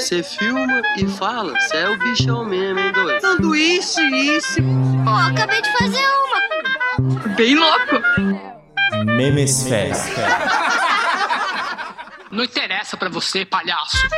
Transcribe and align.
Você 0.00 0.22
filma 0.22 0.80
e 0.96 1.06
fala, 1.06 1.52
você 1.60 1.76
é 1.76 1.90
o 1.90 1.98
bichão 1.98 2.42
mesmo, 2.42 2.80
hein, 2.80 2.90
doido? 2.90 3.20
Sanduíche, 3.20 4.00
isso. 4.00 4.62
Pô, 5.04 5.10
acabei 5.10 5.60
de 5.60 5.70
fazer 5.76 5.98
uma. 5.98 7.28
Bem 7.36 7.54
louco. 7.54 8.00
Memesfera. 9.04 9.92
Não 12.32 12.44
interessa 12.44 12.96
pra 12.96 13.10
você, 13.10 13.44
palhaço. 13.44 14.08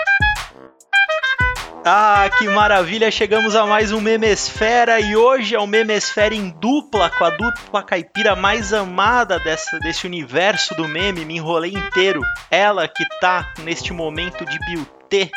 Ah, 1.85 2.31
que 2.39 2.49
maravilha! 2.49 3.11
Chegamos 3.11 3.57
a 3.57 3.67
mais 3.67 3.91
um 3.91 4.01
Memesfera 4.01 5.01
e 5.01 5.17
hoje 5.17 5.57
é 5.57 5.59
o 5.59 5.67
Memesfera 5.67 6.33
em 6.33 6.51
dupla 6.61 7.11
com 7.11 7.25
a 7.25 7.31
dupla 7.31 7.83
caipira 7.83 8.37
mais 8.37 8.73
amada 8.73 9.41
dessa, 9.41 9.81
desse 9.81 10.07
universo 10.07 10.77
do 10.77 10.87
meme. 10.87 11.25
Me 11.25 11.39
enrolei 11.39 11.73
inteiro. 11.73 12.23
Ela 12.49 12.87
que 12.87 13.05
tá 13.21 13.53
neste 13.65 13.93
momento 13.93 14.45
de 14.45 14.57
beauty 14.61 15.33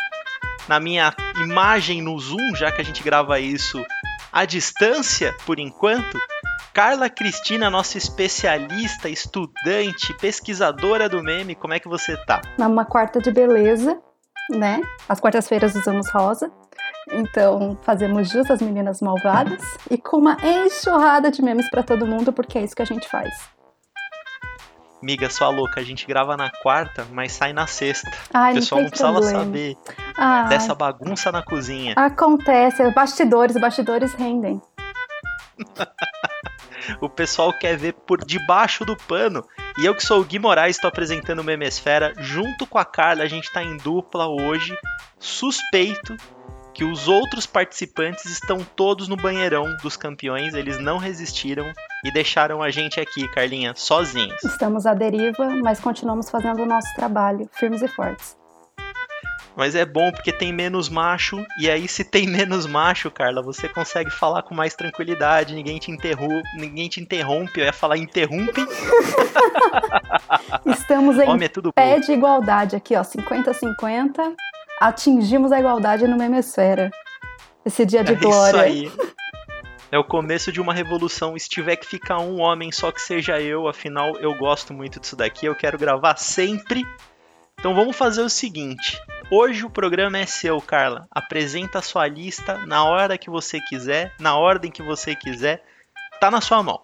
na 0.68 0.80
minha 0.80 1.14
imagem 1.38 2.02
no 2.02 2.18
Zoom, 2.20 2.56
já 2.56 2.72
que 2.72 2.82
a 2.82 2.86
gente 2.86 3.04
grava 3.04 3.40
isso 3.40 3.84
à 4.32 4.46
distância 4.46 5.34
por 5.46 5.60
enquanto. 5.60 6.18
Carla 6.74 7.10
Cristina, 7.10 7.70
nossa 7.70 7.98
especialista, 7.98 9.08
estudante, 9.08 10.14
pesquisadora 10.20 11.08
do 11.08 11.24
meme, 11.24 11.56
como 11.56 11.74
é 11.74 11.80
que 11.80 11.88
você 11.88 12.18
tá? 12.26 12.42
Numa 12.58 12.84
quarta 12.84 13.22
de 13.22 13.32
beleza, 13.32 13.98
né? 14.50 14.82
As 15.08 15.22
quartas-feiras 15.22 15.74
usamos 15.74 16.10
rosa. 16.10 16.52
Então, 17.12 17.78
fazemos 17.84 18.30
jus 18.30 18.50
às 18.52 18.62
meninas 18.62 19.00
malvadas 19.00 19.62
e 19.90 19.98
com 19.98 20.18
uma 20.18 20.38
enxurrada 20.44 21.32
de 21.32 21.42
memes 21.42 21.70
para 21.70 21.84
todo 21.84 22.06
mundo, 22.06 22.34
porque 22.34 22.58
é 22.58 22.64
isso 22.64 22.76
que 22.76 22.82
a 22.82 22.86
gente 22.86 23.08
faz. 23.08 23.55
Miga, 25.06 25.30
sua 25.30 25.50
louca, 25.50 25.80
a 25.80 25.84
gente 25.84 26.08
grava 26.08 26.36
na 26.36 26.50
quarta, 26.50 27.06
mas 27.12 27.32
sai 27.32 27.54
na 27.54 27.68
sexta. 27.68 28.10
Ai, 28.34 28.54
o 28.54 28.56
pessoal 28.56 28.80
não, 28.80 28.86
não 28.86 28.90
precisava 28.90 29.22
saber 29.22 29.78
Ai, 30.18 30.50
dessa 30.50 30.74
bagunça 30.74 31.32
na 31.32 31.44
cozinha. 31.44 31.94
Acontece, 31.96 32.90
bastidores, 32.90 33.56
bastidores 33.56 34.16
rendem. 34.16 34.60
O 37.02 37.10
pessoal 37.10 37.52
quer 37.52 37.76
ver 37.76 37.94
por 37.94 38.24
debaixo 38.24 38.86
do 38.86 38.96
pano. 38.96 39.44
E 39.80 39.86
eu 39.88 39.96
que 39.96 40.06
sou 40.06 40.22
o 40.22 40.24
Gui 40.24 40.38
Moraes, 40.38 40.76
estou 40.76 40.88
apresentando 40.88 41.40
o 41.40 41.44
Memesfera. 41.44 42.14
Junto 42.20 42.68
com 42.68 42.78
a 42.78 42.86
Carla, 42.86 43.24
a 43.24 43.28
gente 43.28 43.46
está 43.46 43.64
em 43.64 43.76
dupla 43.78 44.28
hoje. 44.28 44.72
Suspeito 45.18 46.16
que 46.76 46.84
os 46.84 47.08
outros 47.08 47.46
participantes 47.46 48.26
estão 48.26 48.58
todos 48.76 49.08
no 49.08 49.16
banheirão 49.16 49.66
dos 49.82 49.96
campeões. 49.96 50.54
Eles 50.54 50.78
não 50.78 50.98
resistiram 50.98 51.72
e 52.04 52.12
deixaram 52.12 52.62
a 52.62 52.70
gente 52.70 53.00
aqui, 53.00 53.26
Carlinha, 53.30 53.74
sozinhos. 53.76 54.44
Estamos 54.44 54.86
à 54.86 54.94
deriva, 54.94 55.50
mas 55.64 55.80
continuamos 55.80 56.30
fazendo 56.30 56.62
o 56.62 56.66
nosso 56.66 56.94
trabalho, 56.94 57.50
firmes 57.54 57.82
e 57.82 57.88
fortes. 57.88 58.36
Mas 59.56 59.74
é 59.74 59.86
bom 59.86 60.12
porque 60.12 60.34
tem 60.34 60.52
menos 60.52 60.90
macho. 60.90 61.46
E 61.58 61.70
aí, 61.70 61.88
se 61.88 62.04
tem 62.04 62.28
menos 62.28 62.66
macho, 62.66 63.10
Carla, 63.10 63.42
você 63.42 63.70
consegue 63.70 64.10
falar 64.10 64.44
com 64.44 64.54
mais 64.54 64.76
tranquilidade. 64.76 65.56
Ninguém 65.56 65.80
te 65.80 65.90
interrompe. 65.92 66.44
Ninguém 66.58 66.90
te 66.90 67.00
interrompe. 67.00 67.62
Eu 67.62 67.66
ia 67.66 67.72
falar 67.72 67.98
interrompe. 67.98 68.68
Estamos 70.68 71.18
em 71.18 71.30
Homem 71.30 71.48
é 71.48 71.72
pé 71.74 71.96
bom. 71.96 72.02
de 72.02 72.12
igualdade 72.12 72.76
aqui, 72.76 72.98
ó, 72.98 73.02
50-50. 73.02 74.36
Atingimos 74.80 75.52
a 75.52 75.60
igualdade 75.60 76.08
no 76.08 76.18
Memesfera. 76.18 76.92
Esse 77.66 77.86
dia 77.86 78.04
de 78.04 78.14
É 78.14 78.16
glória. 78.16 78.68
isso 78.68 78.92
aí. 78.98 79.16
É 79.92 79.98
o 79.98 80.04
começo 80.04 80.52
de 80.52 80.60
uma 80.60 80.74
revolução. 80.74 81.38
Se 81.40 81.48
tiver 81.48 81.78
que 81.78 81.86
ficar 81.86 82.20
um 82.20 82.42
homem, 82.42 82.72
só 82.72 82.92
que 82.92 83.02
seja 83.02 83.40
eu, 83.40 83.68
afinal 83.68 84.16
eu 84.18 84.38
gosto 84.38 84.74
muito 84.74 85.00
disso 85.00 85.16
daqui, 85.16 85.46
eu 85.46 85.56
quero 85.56 85.78
gravar 85.78 86.18
sempre. 86.18 86.84
Então 87.58 87.74
vamos 87.74 87.96
fazer 87.96 88.22
o 88.22 88.30
seguinte. 88.30 89.00
Hoje 89.32 89.66
o 89.66 89.70
programa 89.70 90.18
é 90.18 90.26
seu, 90.26 90.62
Carla. 90.62 91.08
Apresenta 91.10 91.80
a 91.80 91.82
sua 91.82 92.08
lista 92.08 92.58
na 92.68 92.84
hora 92.84 93.18
que 93.18 93.30
você 93.30 93.60
quiser, 93.62 94.14
na 94.20 94.36
ordem 94.38 94.70
que 94.70 94.84
você 94.84 95.16
quiser. 95.16 95.64
Tá 96.20 96.30
na 96.30 96.42
sua 96.42 96.62
mão. 96.62 96.80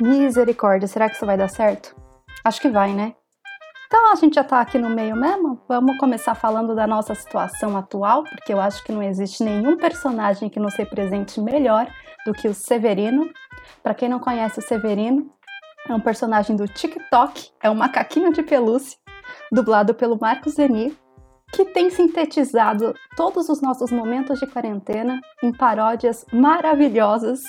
Misericórdia, 0.00 0.88
será 0.88 1.08
que 1.08 1.16
isso 1.16 1.26
vai 1.26 1.36
dar 1.36 1.48
certo? 1.48 1.94
Acho 2.42 2.60
que 2.60 2.68
vai, 2.68 2.92
né? 2.92 3.14
Então 3.86 4.12
a 4.12 4.14
gente 4.16 4.34
já 4.34 4.44
tá 4.44 4.60
aqui 4.60 4.78
no 4.78 4.90
meio 4.90 5.16
mesmo. 5.16 5.60
Vamos 5.68 5.96
começar 5.98 6.34
falando 6.34 6.74
da 6.74 6.86
nossa 6.86 7.14
situação 7.14 7.76
atual, 7.76 8.24
porque 8.24 8.52
eu 8.52 8.60
acho 8.60 8.82
que 8.84 8.92
não 8.92 9.02
existe 9.02 9.44
nenhum 9.44 9.76
personagem 9.76 10.48
que 10.48 10.58
nos 10.58 10.74
represente 10.74 11.40
melhor 11.40 11.86
do 12.24 12.32
que 12.32 12.48
o 12.48 12.54
Severino. 12.54 13.30
Para 13.82 13.94
quem 13.94 14.08
não 14.08 14.18
conhece 14.18 14.58
o 14.58 14.62
Severino, 14.62 15.30
é 15.88 15.94
um 15.94 16.00
personagem 16.00 16.56
do 16.56 16.66
TikTok, 16.66 17.50
é 17.62 17.70
um 17.70 17.74
macaquinho 17.74 18.32
de 18.32 18.42
pelúcia, 18.42 18.98
dublado 19.52 19.94
pelo 19.94 20.18
Marcos 20.18 20.54
Zeni, 20.54 20.96
que 21.52 21.64
tem 21.66 21.90
sintetizado 21.90 22.94
todos 23.16 23.48
os 23.48 23.60
nossos 23.60 23.92
momentos 23.92 24.40
de 24.40 24.46
quarentena 24.46 25.20
em 25.42 25.52
paródias 25.52 26.24
maravilhosas 26.32 27.42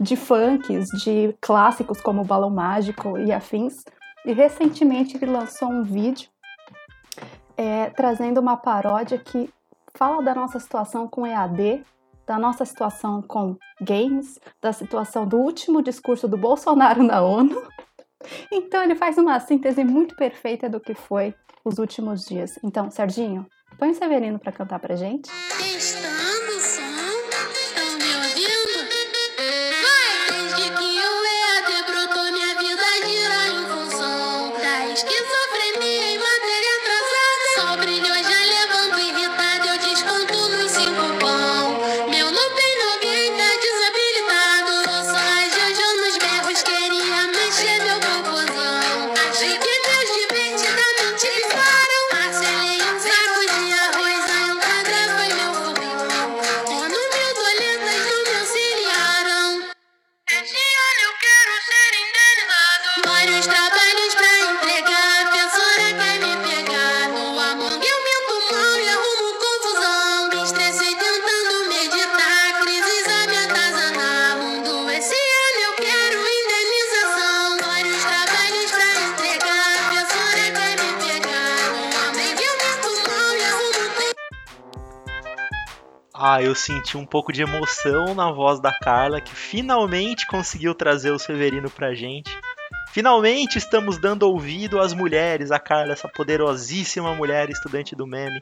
de 0.00 0.16
funks, 0.16 0.88
de 1.04 1.36
clássicos 1.40 2.00
como 2.00 2.24
Balão 2.24 2.50
Mágico 2.50 3.18
e 3.18 3.30
afins. 3.30 3.74
E 4.24 4.32
recentemente 4.32 5.16
ele 5.16 5.26
lançou 5.26 5.68
um 5.68 5.82
vídeo 5.82 6.28
é, 7.56 7.90
trazendo 7.90 8.40
uma 8.40 8.56
paródia 8.56 9.18
que 9.18 9.50
fala 9.94 10.22
da 10.22 10.34
nossa 10.34 10.58
situação 10.58 11.06
com 11.08 11.26
EAD, 11.26 11.84
da 12.26 12.38
nossa 12.38 12.64
situação 12.64 13.20
com 13.22 13.56
games, 13.80 14.38
da 14.62 14.72
situação 14.72 15.26
do 15.26 15.36
último 15.38 15.82
discurso 15.82 16.28
do 16.28 16.36
Bolsonaro 16.36 17.02
na 17.02 17.22
ONU. 17.22 17.60
Então 18.52 18.82
ele 18.82 18.94
faz 18.94 19.16
uma 19.16 19.40
síntese 19.40 19.82
muito 19.82 20.14
perfeita 20.14 20.68
do 20.68 20.78
que 20.78 20.92
foi 20.92 21.34
os 21.64 21.78
últimos 21.78 22.26
dias. 22.26 22.58
Então, 22.62 22.90
Serginho, 22.90 23.46
põe 23.78 23.92
o 23.92 23.94
Severino 23.94 24.38
para 24.38 24.52
cantar 24.52 24.78
pra 24.78 24.94
gente. 24.94 25.30
Testando 25.56 25.99
eu 86.50 86.54
senti 86.54 86.98
um 86.98 87.06
pouco 87.06 87.32
de 87.32 87.42
emoção 87.42 88.12
na 88.12 88.30
voz 88.32 88.58
da 88.60 88.72
Carla, 88.72 89.20
que 89.20 89.34
finalmente 89.34 90.26
conseguiu 90.26 90.74
trazer 90.74 91.12
o 91.12 91.18
Severino 91.18 91.70
pra 91.70 91.94
gente. 91.94 92.36
Finalmente 92.92 93.56
estamos 93.56 93.98
dando 93.98 94.24
ouvido 94.24 94.80
às 94.80 94.92
mulheres, 94.92 95.52
a 95.52 95.60
Carla, 95.60 95.92
essa 95.92 96.08
poderosíssima 96.08 97.14
mulher 97.14 97.48
estudante 97.50 97.94
do 97.94 98.04
meme, 98.04 98.40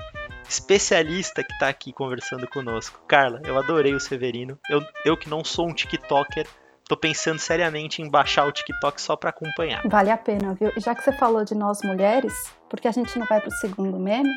especialista 0.48 1.44
que 1.44 1.58
tá 1.58 1.68
aqui 1.68 1.92
conversando 1.92 2.48
conosco. 2.48 2.98
Carla, 3.06 3.42
eu 3.44 3.58
adorei 3.58 3.92
o 3.92 4.00
Severino. 4.00 4.58
Eu, 4.70 4.82
eu 5.04 5.14
que 5.14 5.28
não 5.28 5.44
sou 5.44 5.68
um 5.68 5.74
TikToker, 5.74 6.46
tô 6.88 6.96
pensando 6.96 7.38
seriamente 7.38 8.00
em 8.02 8.10
baixar 8.10 8.46
o 8.46 8.52
TikTok 8.52 9.00
só 9.00 9.14
pra 9.16 9.30
acompanhar. 9.30 9.82
Vale 9.86 10.10
a 10.10 10.16
pena, 10.16 10.54
viu? 10.54 10.72
E 10.76 10.80
já 10.80 10.94
que 10.94 11.02
você 11.02 11.12
falou 11.12 11.44
de 11.44 11.54
nós 11.54 11.82
mulheres, 11.82 12.32
porque 12.68 12.88
a 12.88 12.92
gente 12.92 13.18
não 13.18 13.26
vai 13.26 13.40
pro 13.40 13.50
segundo 13.52 13.98
meme? 13.98 14.30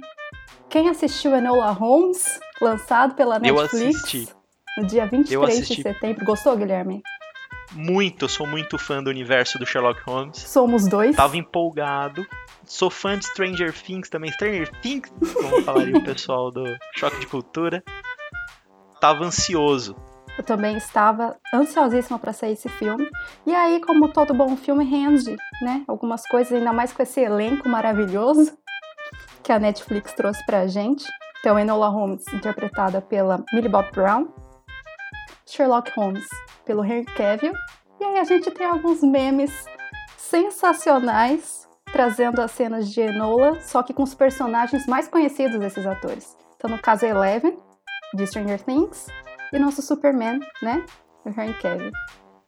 Quem 0.69 0.89
assistiu 0.89 1.35
Enola 1.35 1.71
Holmes, 1.71 2.39
lançado 2.61 3.15
pela 3.15 3.35
Eu 3.37 3.55
Netflix 3.55 3.97
assisti. 4.03 4.29
no 4.77 4.85
dia 4.85 5.05
23 5.05 5.31
Eu 5.31 5.43
assisti. 5.43 5.75
de 5.77 5.81
setembro? 5.83 6.25
Gostou, 6.25 6.55
Guilherme? 6.57 7.01
Muito, 7.73 8.25
eu 8.25 8.29
sou 8.29 8.45
muito 8.45 8.77
fã 8.77 9.01
do 9.01 9.09
universo 9.09 9.57
do 9.57 9.65
Sherlock 9.65 10.01
Holmes. 10.03 10.37
Somos 10.37 10.87
dois. 10.89 11.15
Tava 11.15 11.37
empolgado. 11.37 12.25
Sou 12.65 12.89
fã 12.89 13.17
de 13.17 13.25
Stranger 13.25 13.71
Things 13.73 14.09
também. 14.09 14.29
Stranger 14.31 14.69
Things, 14.81 15.09
como 15.33 15.61
falaria 15.63 15.97
o 15.97 16.03
pessoal 16.03 16.51
do 16.51 16.65
Choque 16.95 17.19
de 17.21 17.27
Cultura. 17.27 17.81
Tava 18.99 19.23
ansioso. 19.23 19.95
Eu 20.37 20.43
também 20.43 20.77
estava 20.77 21.37
ansiosíssima 21.53 22.17
para 22.17 22.33
sair 22.33 22.53
esse 22.53 22.69
filme. 22.69 23.07
E 23.45 23.53
aí, 23.53 23.81
como 23.81 24.09
todo 24.09 24.33
bom 24.33 24.55
filme, 24.55 24.83
rende, 24.83 25.35
né? 25.61 25.83
Algumas 25.87 26.25
coisas, 26.27 26.53
ainda 26.53 26.73
mais 26.73 26.93
com 26.93 27.03
esse 27.03 27.19
elenco 27.19 27.67
maravilhoso 27.67 28.57
que 29.43 29.51
a 29.51 29.59
Netflix 29.59 30.13
trouxe 30.13 30.45
pra 30.45 30.67
gente. 30.67 31.05
Então, 31.39 31.59
Enola 31.59 31.89
Holmes, 31.89 32.23
interpretada 32.33 33.01
pela 33.01 33.43
Millie 33.53 33.69
Bob 33.69 33.91
Brown. 33.91 34.27
Sherlock 35.45 35.91
Holmes, 35.97 36.27
pelo 36.65 36.83
Henry 36.83 37.05
Cavill. 37.05 37.53
E 37.99 38.03
aí 38.03 38.19
a 38.19 38.23
gente 38.23 38.49
tem 38.51 38.65
alguns 38.65 39.01
memes 39.01 39.65
sensacionais 40.17 41.67
trazendo 41.91 42.41
as 42.41 42.51
cenas 42.51 42.89
de 42.89 43.01
Enola, 43.01 43.59
só 43.59 43.83
que 43.83 43.93
com 43.93 44.03
os 44.03 44.15
personagens 44.15 44.87
mais 44.87 45.07
conhecidos 45.07 45.59
desses 45.59 45.85
atores. 45.85 46.37
Então, 46.55 46.69
no 46.69 46.79
caso, 46.79 47.05
Eleven, 47.05 47.59
de 48.13 48.25
Stranger 48.25 48.61
Things, 48.61 49.07
e 49.53 49.59
nosso 49.59 49.81
Superman, 49.81 50.39
né? 50.61 50.83
O 51.25 51.29
Henry 51.29 51.53
Cavill. 51.61 51.91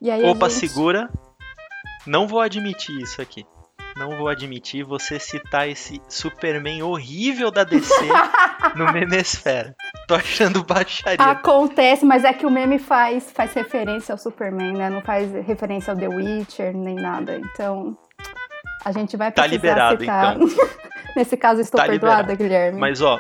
E 0.02 0.10
aí 0.12 0.24
Opa, 0.24 0.50
gente- 0.50 0.60
segura. 0.68 1.10
Não 2.06 2.28
vou 2.28 2.42
admitir 2.42 3.00
isso 3.02 3.22
aqui. 3.22 3.46
Não 3.96 4.18
vou 4.18 4.28
admitir 4.28 4.84
você 4.84 5.20
citar 5.20 5.70
esse 5.70 6.02
Superman 6.10 6.82
horrível 6.82 7.52
da 7.52 7.64
DC 7.64 7.94
no 8.76 8.92
Memesfera. 8.92 9.74
Tô 10.08 10.16
achando 10.16 10.64
baixaria. 10.64 11.24
Acontece, 11.24 12.04
mas 12.04 12.24
é 12.24 12.34
que 12.34 12.46
o 12.46 12.50
meme 12.50 12.80
faz, 12.80 13.32
faz 13.32 13.54
referência 13.54 14.12
ao 14.12 14.18
Superman, 14.18 14.74
né? 14.74 14.90
Não 14.90 15.02
faz 15.02 15.32
referência 15.46 15.94
ao 15.94 16.00
The 16.00 16.08
Witcher, 16.08 16.76
nem 16.76 16.96
nada. 16.96 17.38
Então, 17.38 17.96
a 18.84 18.92
gente 18.92 19.16
vai 19.16 19.32
Tá 19.32 19.44
precisar 19.44 19.56
liberado, 19.68 20.00
citar. 20.02 20.36
então. 20.42 20.48
Nesse 21.16 21.38
caso, 21.38 21.62
estou 21.62 21.80
Tá 21.80 21.86
perdoada, 21.86 22.34
Guilherme. 22.36 22.80
Mas 22.80 23.00
ó, 23.00 23.20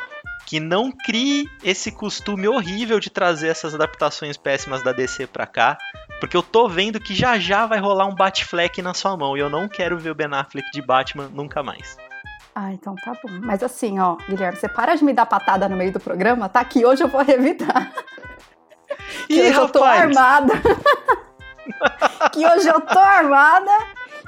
que 0.54 0.60
não 0.60 0.92
crie 0.92 1.50
esse 1.64 1.92
costume 1.92 2.48
horrível 2.48 3.00
de 3.00 3.10
trazer 3.10 3.48
essas 3.48 3.74
adaptações 3.74 4.38
péssimas 4.38 4.84
da 4.84 4.92
DC 4.92 5.26
pra 5.26 5.48
cá, 5.48 5.80
porque 6.20 6.38
eu 6.38 6.44
tô 6.44 6.70
vendo 6.70 7.00
que 7.00 7.16
já 7.16 7.40
já 7.40 7.66
vai 7.66 7.80
rolar 7.80 8.06
um 8.06 8.14
Batfleck 8.14 8.80
na 8.80 8.94
sua 8.94 9.18
mão 9.18 9.36
e 9.36 9.40
eu 9.40 9.50
não 9.50 9.68
quero 9.68 9.98
ver 9.98 10.12
o 10.12 10.14
Ben 10.14 10.28
Affleck 10.32 10.70
de 10.72 10.80
Batman 10.80 11.28
nunca 11.34 11.64
mais. 11.64 11.98
Ah, 12.54 12.72
então 12.72 12.94
tá 13.04 13.14
bom. 13.14 13.32
Mas 13.42 13.64
assim, 13.64 14.00
ó, 14.00 14.16
Guilherme, 14.30 14.56
você 14.56 14.70
para 14.70 14.94
de 14.94 15.04
me 15.04 15.12
dar 15.12 15.26
patada 15.26 15.68
no 15.68 15.76
meio 15.76 15.92
do 15.92 16.00
programa, 16.00 16.48
tá? 16.48 16.64
Que 16.64 16.86
hoje 16.86 17.04
eu 17.04 17.08
vou 17.08 17.24
revidar. 17.24 17.92
Que 19.26 19.34
Ih, 19.34 19.42
hoje 19.42 19.54
eu 19.56 19.70
tô 19.70 19.80
rapaz! 19.80 20.02
armada. 20.02 20.54
que 22.32 22.46
hoje 22.46 22.68
eu 22.68 22.80
tô 22.80 23.00
armada. 23.00 23.72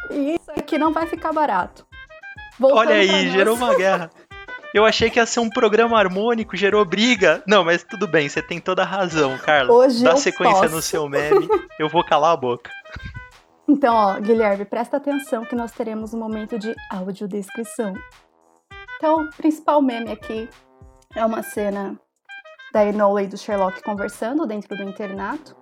E 0.10 0.33
isso 0.36 0.51
aqui 0.57 0.80
não 0.80 0.92
vai 0.92 1.06
ficar 1.06 1.31
barato. 1.31 1.86
Voltando 2.57 2.80
Olha 2.80 2.95
aí, 2.95 3.30
gerou 3.30 3.56
uma 3.56 3.75
guerra. 3.75 4.10
Eu 4.75 4.83
achei 4.86 5.10
que 5.10 5.18
ia 5.18 5.25
ser 5.25 5.39
um 5.39 5.50
programa 5.50 5.98
harmônico, 5.98 6.57
gerou 6.57 6.83
briga. 6.83 7.42
Não, 7.48 7.63
mas 7.63 7.81
tudo 7.81 8.06
bem, 8.10 8.27
você 8.27 8.42
tem 8.42 8.60
toda 8.60 8.81
a 8.81 8.86
razão, 8.86 9.38
Carla. 9.38 9.72
Hoje 9.72 10.04
Dá 10.04 10.12
eu 10.12 10.18
sequência 10.18 10.63
posso. 10.63 10.75
no 10.75 10.81
seu 10.81 11.07
meme, 11.07 11.48
eu 11.80 11.88
vou 11.88 12.04
calar 12.04 12.33
a 12.33 12.38
boca. 12.38 12.69
Então, 13.69 13.95
ó, 13.95 14.19
Guilherme, 14.19 14.66
presta 14.66 14.98
atenção 14.98 15.45
que 15.45 15.56
nós 15.56 15.72
teremos 15.72 16.13
um 16.13 16.19
momento 16.19 16.60
de 16.60 16.75
audiodescrição. 16.92 17.94
Então, 18.98 19.24
o 19.24 19.30
principal 19.38 19.81
meme 19.81 20.12
aqui 20.12 20.50
é 21.16 21.25
uma 21.25 21.42
cena 21.42 21.98
da 22.74 22.86
Enola 22.86 23.24
e 23.24 23.27
do 23.27 23.38
Sherlock 23.38 23.81
conversando 23.81 24.45
dentro 24.45 24.75
do 24.75 24.83
internato, 24.83 25.56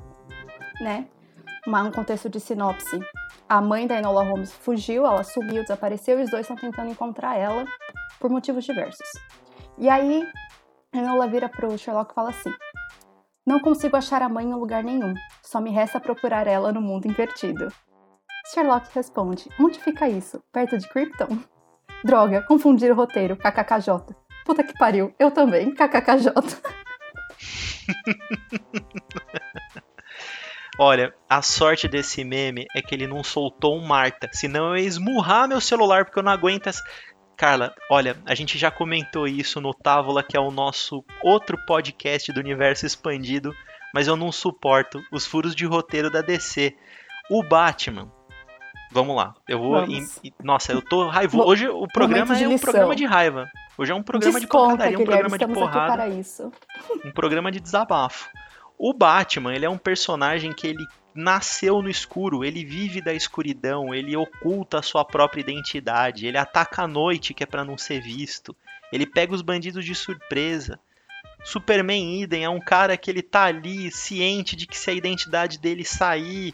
né? 0.81 1.05
Uma- 1.67 1.83
um 1.83 1.91
contexto 1.91 2.27
de 2.29 2.39
sinopse. 2.39 2.99
A 3.47 3.61
mãe 3.61 3.85
da 3.85 3.95
Enola 3.99 4.23
Holmes 4.23 4.51
fugiu, 4.51 5.05
ela 5.05 5.23
sumiu, 5.23 5.61
desapareceu 5.61 6.19
e 6.19 6.23
os 6.23 6.31
dois 6.31 6.41
estão 6.41 6.57
tentando 6.57 6.89
encontrar 6.89 7.37
ela 7.37 7.63
por 8.23 8.31
motivos 8.31 8.63
diversos. 8.63 9.09
E 9.77 9.89
aí, 9.89 10.25
Enola 10.93 11.27
vira 11.27 11.49
pro 11.49 11.77
Sherlock 11.77 12.13
e 12.13 12.15
fala 12.15 12.29
assim: 12.29 12.53
Não 13.45 13.59
consigo 13.59 13.97
achar 13.97 14.21
a 14.21 14.29
mãe 14.29 14.45
em 14.45 14.53
lugar 14.53 14.81
nenhum, 14.81 15.13
só 15.41 15.59
me 15.59 15.71
resta 15.71 15.99
procurar 15.99 16.47
ela 16.47 16.71
no 16.71 16.79
mundo 16.79 17.05
invertido. 17.05 17.67
Sherlock 18.53 18.87
responde: 18.95 19.49
Onde 19.59 19.77
fica 19.77 20.07
isso? 20.07 20.41
Perto 20.53 20.77
de 20.77 20.87
Krypton? 20.87 21.37
Droga, 22.01 22.41
confundir 22.43 22.93
o 22.93 22.95
roteiro, 22.95 23.35
kkkj. 23.35 24.15
Puta 24.45 24.63
que 24.63 24.77
pariu, 24.77 25.13
eu 25.19 25.29
também, 25.29 25.73
kkkj. 25.73 26.31
Olha, 30.79 31.13
a 31.29 31.43
sorte 31.43 31.87
desse 31.87 32.23
meme 32.23 32.65
é 32.75 32.81
que 32.81 32.95
ele 32.95 33.05
não 33.05 33.23
soltou 33.23 33.77
um 33.77 33.85
Marta, 33.85 34.27
senão 34.33 34.69
eu 34.69 34.77
ia 34.77 34.87
esmurrar 34.87 35.47
meu 35.47 35.61
celular 35.61 36.03
porque 36.03 36.17
eu 36.17 36.23
não 36.23 36.31
aguento 36.31 36.67
essa. 36.67 36.81
Carla, 37.35 37.73
olha, 37.89 38.15
a 38.25 38.35
gente 38.35 38.57
já 38.57 38.69
comentou 38.71 39.27
isso 39.27 39.59
no 39.59 39.73
Távola, 39.73 40.23
que 40.23 40.37
é 40.37 40.39
o 40.39 40.51
nosso 40.51 41.03
outro 41.23 41.57
podcast 41.65 42.31
do 42.31 42.39
universo 42.39 42.85
expandido, 42.85 43.53
mas 43.93 44.07
eu 44.07 44.15
não 44.15 44.31
suporto 44.31 45.01
os 45.11 45.25
furos 45.25 45.55
de 45.55 45.65
roteiro 45.65 46.09
da 46.11 46.21
DC. 46.21 46.75
O 47.29 47.43
Batman. 47.43 48.11
Vamos 48.91 49.15
lá, 49.15 49.33
eu 49.49 49.57
vou. 49.57 49.71
Vamos. 49.71 50.19
em- 50.23 50.31
nossa, 50.43 50.71
eu 50.71 50.81
tô 50.81 51.07
raivoso. 51.09 51.47
Hoje 51.49 51.67
o 51.67 51.87
programa 51.87 52.35
de 52.35 52.43
é 52.43 52.47
um 52.47 52.59
programa 52.59 52.95
de 52.95 53.05
raiva. 53.05 53.49
Hoje 53.75 53.91
é 53.91 53.95
um 53.95 54.03
programa 54.03 54.39
de 54.39 54.45
Desconta, 54.45 54.63
porradaria, 54.65 54.97
um 54.99 55.01
Guilherme, 55.03 55.29
programa 55.29 55.37
de 55.53 55.59
porrada 55.59 55.93
para 55.93 56.07
isso. 56.09 56.51
um 57.03 57.11
programa 57.11 57.51
de 57.51 57.59
desabafo. 57.59 58.29
O 58.77 58.93
Batman, 58.93 59.55
ele 59.55 59.65
é 59.65 59.69
um 59.69 59.77
personagem 59.79 60.53
que 60.53 60.67
ele 60.67 60.85
nasceu 61.15 61.81
no 61.81 61.89
escuro, 61.89 62.43
ele 62.43 62.65
vive 62.65 63.01
da 63.01 63.13
escuridão, 63.13 63.93
ele 63.93 64.15
oculta 64.15 64.79
a 64.79 64.81
sua 64.81 65.05
própria 65.05 65.41
identidade, 65.41 66.25
ele 66.25 66.37
ataca 66.37 66.83
à 66.83 66.87
noite, 66.87 67.33
que 67.33 67.43
é 67.43 67.45
pra 67.45 67.63
não 67.63 67.77
ser 67.77 68.01
visto. 68.01 68.55
Ele 68.91 69.05
pega 69.05 69.33
os 69.33 69.41
bandidos 69.41 69.85
de 69.85 69.95
surpresa. 69.95 70.79
Superman 71.43 72.21
Idem 72.21 72.43
é 72.43 72.49
um 72.49 72.59
cara 72.59 72.95
que 72.95 73.11
ele 73.11 73.21
tá 73.21 73.43
ali 73.45 73.91
ciente 73.91 74.55
de 74.55 74.65
que 74.65 74.77
se 74.77 74.89
a 74.89 74.93
identidade 74.93 75.59
dele 75.59 75.83
sair 75.83 76.53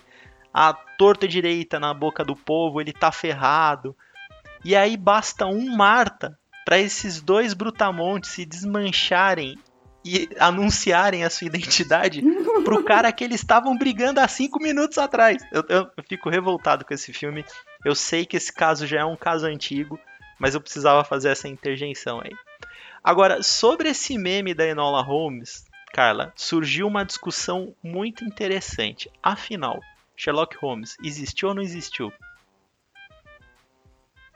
à 0.54 0.74
torta 0.74 1.28
direita 1.28 1.80
na 1.80 1.94
boca 1.94 2.24
do 2.26 2.36
povo, 2.36 2.82
ele 2.82 2.92
tá 2.92 3.12
ferrado. 3.12 3.96
E 4.66 4.76
aí 4.76 4.98
basta 4.98 5.46
um 5.46 5.76
Marta 5.76 6.38
para 6.66 6.80
esses 6.80 7.22
dois 7.22 7.54
brutamontes 7.54 8.32
se 8.32 8.46
desmancharem 8.46 9.58
e 10.16 10.30
anunciarem 10.40 11.24
a 11.24 11.30
sua 11.30 11.48
identidade 11.48 12.22
pro 12.64 12.84
cara 12.84 13.12
que 13.12 13.24
eles 13.24 13.40
estavam 13.42 13.78
brigando 13.78 14.20
há 14.20 14.28
cinco 14.28 14.60
minutos 14.62 14.98
atrás. 14.98 15.42
Eu, 15.52 15.64
eu- 15.70 15.90
eu 15.96 16.04
fico 16.08 16.30
revoltado 16.30 16.84
com 16.86 16.94
esse 16.94 17.14
filme. 17.14 17.46
Eu 17.86 17.94
sei 17.96 18.26
que 18.26 18.36
esse 18.38 18.52
caso 18.52 18.86
já 18.88 19.00
é 19.02 19.06
um 19.06 19.16
caso 19.16 19.46
antigo, 19.46 20.00
mas 20.40 20.56
eu 20.56 20.62
precisava 20.62 21.04
fazer 21.04 21.30
essa 21.30 21.48
interjeição 21.48 22.20
aí. 22.24 22.32
Agora, 23.04 23.42
sobre 23.44 23.90
esse 23.90 24.18
meme 24.18 24.54
da 24.54 24.66
Enola 24.66 25.02
Holmes, 25.02 25.64
Carla, 25.94 26.34
surgiu 26.36 26.88
uma 26.88 27.06
discussão 27.06 27.74
muito 27.84 28.24
interessante. 28.26 29.10
Afinal, 29.24 29.80
Sherlock 30.16 30.58
Holmes 30.58 30.96
existiu 31.04 31.50
ou 31.50 31.56
não 31.56 31.62
existiu? 31.62 32.12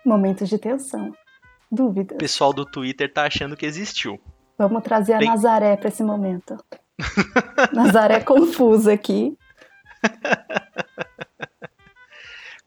Momentos 0.06 0.50
de 0.50 0.58
tensão. 0.58 1.16
Dúvidas. 1.72 2.16
O 2.16 2.20
pessoal 2.20 2.54
do 2.54 2.66
Twitter 2.66 3.12
tá 3.12 3.26
achando 3.26 3.58
que 3.58 3.66
existiu. 3.66 4.20
Vamos 4.68 4.84
trazer 4.84 5.14
a 5.14 5.20
Nazaré 5.20 5.76
para 5.78 5.90
esse 5.90 6.04
momento. 6.04 6.58
Nazaré 7.74 8.20
confusa 8.22 8.94
aqui. 8.94 9.38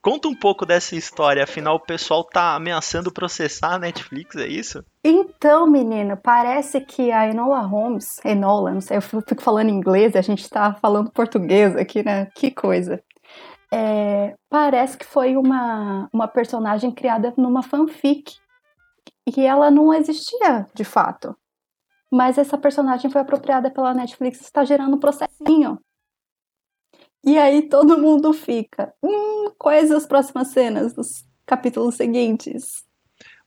Conta 0.06 0.28
um 0.28 0.36
pouco 0.36 0.64
dessa 0.64 0.94
história, 0.94 1.42
afinal 1.42 1.74
o 1.74 1.80
pessoal 1.80 2.22
tá 2.22 2.54
ameaçando 2.54 3.12
processar 3.12 3.74
a 3.74 3.78
Netflix, 3.78 4.36
é 4.36 4.46
isso? 4.46 4.84
Então, 5.02 5.66
menino, 5.66 6.16
parece 6.16 6.80
que 6.80 7.10
a 7.10 7.28
Enola 7.28 7.58
Holmes, 7.62 8.24
Enola, 8.24 8.72
não 8.72 8.80
sei, 8.80 8.98
eu 8.98 9.02
fico 9.02 9.42
falando 9.42 9.70
inglês 9.70 10.14
e 10.14 10.18
a 10.18 10.22
gente 10.22 10.48
tá 10.48 10.74
falando 10.74 11.10
português 11.10 11.74
aqui, 11.74 12.04
né? 12.04 12.26
Que 12.36 12.52
coisa. 12.52 13.02
É, 13.72 14.36
parece 14.48 14.96
que 14.96 15.04
foi 15.04 15.36
uma, 15.36 16.08
uma 16.12 16.28
personagem 16.28 16.92
criada 16.92 17.34
numa 17.36 17.64
fanfic. 17.64 18.36
E 19.26 19.40
ela 19.44 19.72
não 19.72 19.92
existia, 19.92 20.66
de 20.72 20.84
fato. 20.84 21.36
Mas 22.16 22.38
essa 22.38 22.56
personagem 22.56 23.11
foi 23.11 23.20
apropriada 23.20 23.70
pela 23.70 23.92
Netflix 23.92 24.40
está 24.40 24.64
gerando 24.64 24.96
um 24.96 24.99
processinho. 24.99 25.78
E 27.23 27.37
aí 27.37 27.68
todo 27.68 27.99
mundo 27.99 28.32
fica, 28.32 28.94
hum, 29.02 29.50
quais 29.58 29.90
as 29.90 30.06
próximas 30.06 30.49
cenas 30.49 30.94
dos 30.94 31.26
capítulos 31.44 31.94
seguintes? 31.96 32.87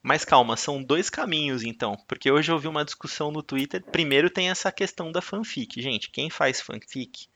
Mas 0.04 0.24
calma, 0.24 0.56
são 0.56 0.84
dois 0.84 1.10
caminhos 1.10 1.64
então, 1.64 1.98
porque 2.08 2.32
hoje 2.32 2.52
eu 2.52 2.60
vi 2.60 2.68
uma 2.68 2.86
discussão 2.86 3.32
no 3.32 3.42
Twitter. 3.42 3.84
Primeiro 3.84 4.30
tem 4.30 4.52
essa 4.52 4.72
questão 4.72 5.12
da 5.12 5.20
fanfic, 5.20 5.82
gente. 5.82 6.12
Quem 6.12 6.30
faz 6.30 6.62
fanfic 6.62 7.28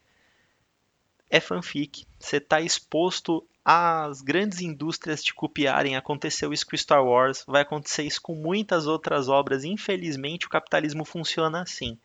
é 1.32 1.40
fanfic. 1.40 2.06
Você 2.20 2.38
está 2.38 2.62
exposto 2.62 3.44
às 3.64 4.22
grandes 4.22 4.60
indústrias 4.60 5.24
te 5.24 5.34
copiarem. 5.34 5.96
Aconteceu 5.96 6.52
isso 6.52 6.66
com 6.66 6.76
Star 6.76 7.04
Wars, 7.04 7.44
vai 7.48 7.62
acontecer 7.62 8.04
isso 8.04 8.22
com 8.22 8.36
muitas 8.36 8.88
outras 8.88 9.30
obras. 9.30 9.64
Infelizmente, 9.64 10.46
o 10.46 10.50
capitalismo 10.50 11.06
funciona 11.06 11.62
assim. 11.62 11.98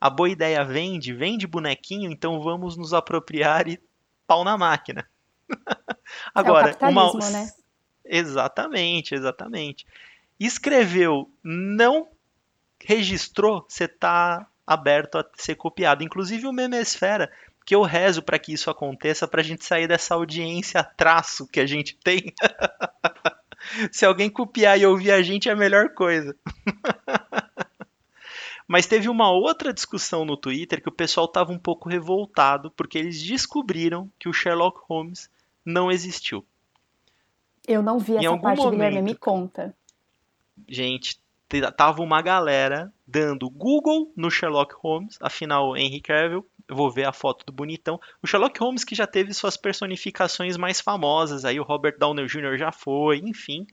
A 0.00 0.10
boa 0.10 0.28
ideia 0.28 0.62
vende, 0.62 1.12
vende 1.12 1.46
bonequinho, 1.46 2.10
então 2.10 2.40
vamos 2.42 2.76
nos 2.76 2.92
apropriar 2.92 3.66
e 3.66 3.80
pau 4.26 4.44
na 4.44 4.58
máquina. 4.58 5.08
Agora, 6.34 6.68
é 6.70 6.72
o 6.72 6.76
capitalismo, 6.76 7.20
uma... 7.20 7.30
né? 7.30 7.52
Exatamente, 8.04 9.14
exatamente. 9.14 9.86
Escreveu, 10.38 11.30
não 11.42 12.08
registrou, 12.78 13.64
você 13.66 13.88
tá 13.88 14.46
aberto 14.66 15.18
a 15.18 15.26
ser 15.34 15.54
copiado. 15.54 16.04
Inclusive 16.04 16.46
o 16.46 16.52
Memesfera, 16.52 17.32
que 17.66 17.74
eu 17.74 17.82
rezo 17.82 18.22
para 18.22 18.38
que 18.38 18.52
isso 18.52 18.70
aconteça, 18.70 19.26
para 19.26 19.40
a 19.40 19.44
gente 19.44 19.64
sair 19.64 19.88
dessa 19.88 20.14
audiência 20.14 20.84
traço 20.96 21.48
que 21.48 21.58
a 21.58 21.66
gente 21.66 21.96
tem. 21.96 22.32
Se 23.90 24.06
alguém 24.06 24.30
copiar 24.30 24.78
e 24.78 24.86
ouvir 24.86 25.10
a 25.10 25.20
gente 25.20 25.48
é 25.48 25.52
a 25.52 25.56
melhor 25.56 25.92
coisa. 25.92 26.36
Mas 28.68 28.86
teve 28.86 29.08
uma 29.08 29.30
outra 29.30 29.72
discussão 29.72 30.24
no 30.24 30.36
Twitter 30.36 30.80
que 30.80 30.88
o 30.88 30.92
pessoal 30.92 31.26
tava 31.28 31.52
um 31.52 31.58
pouco 31.58 31.88
revoltado 31.88 32.70
porque 32.70 32.98
eles 32.98 33.20
descobriram 33.22 34.10
que 34.18 34.28
o 34.28 34.32
Sherlock 34.32 34.80
Holmes 34.88 35.28
não 35.64 35.90
existiu. 35.90 36.44
Eu 37.66 37.82
não 37.82 37.98
vi 37.98 38.12
Em 38.12 38.18
essa 38.26 38.38
parte, 38.38 38.58
Guilherme, 38.62 38.96
momento. 38.98 39.04
me 39.04 39.14
conta. 39.16 39.74
Gente, 40.68 41.16
te- 41.16 41.20
tava 41.76 42.02
uma 42.02 42.20
galera 42.20 42.92
dando 43.06 43.48
Google 43.48 44.12
no 44.16 44.30
Sherlock 44.30 44.74
Holmes, 44.82 45.16
afinal, 45.20 45.76
Henry 45.76 46.00
Cavill, 46.00 46.46
vou 46.68 46.90
ver 46.90 47.06
a 47.06 47.12
foto 47.12 47.44
do 47.46 47.52
bonitão. 47.52 48.00
O 48.22 48.26
Sherlock 48.26 48.58
Holmes 48.58 48.84
que 48.84 48.94
já 48.94 49.06
teve 49.06 49.32
suas 49.32 49.56
personificações 49.56 50.56
mais 50.56 50.80
famosas, 50.80 51.44
aí 51.44 51.60
o 51.60 51.64
Robert 51.64 51.96
Downey 51.98 52.26
Jr. 52.26 52.56
já 52.58 52.72
foi, 52.72 53.18
enfim. 53.18 53.66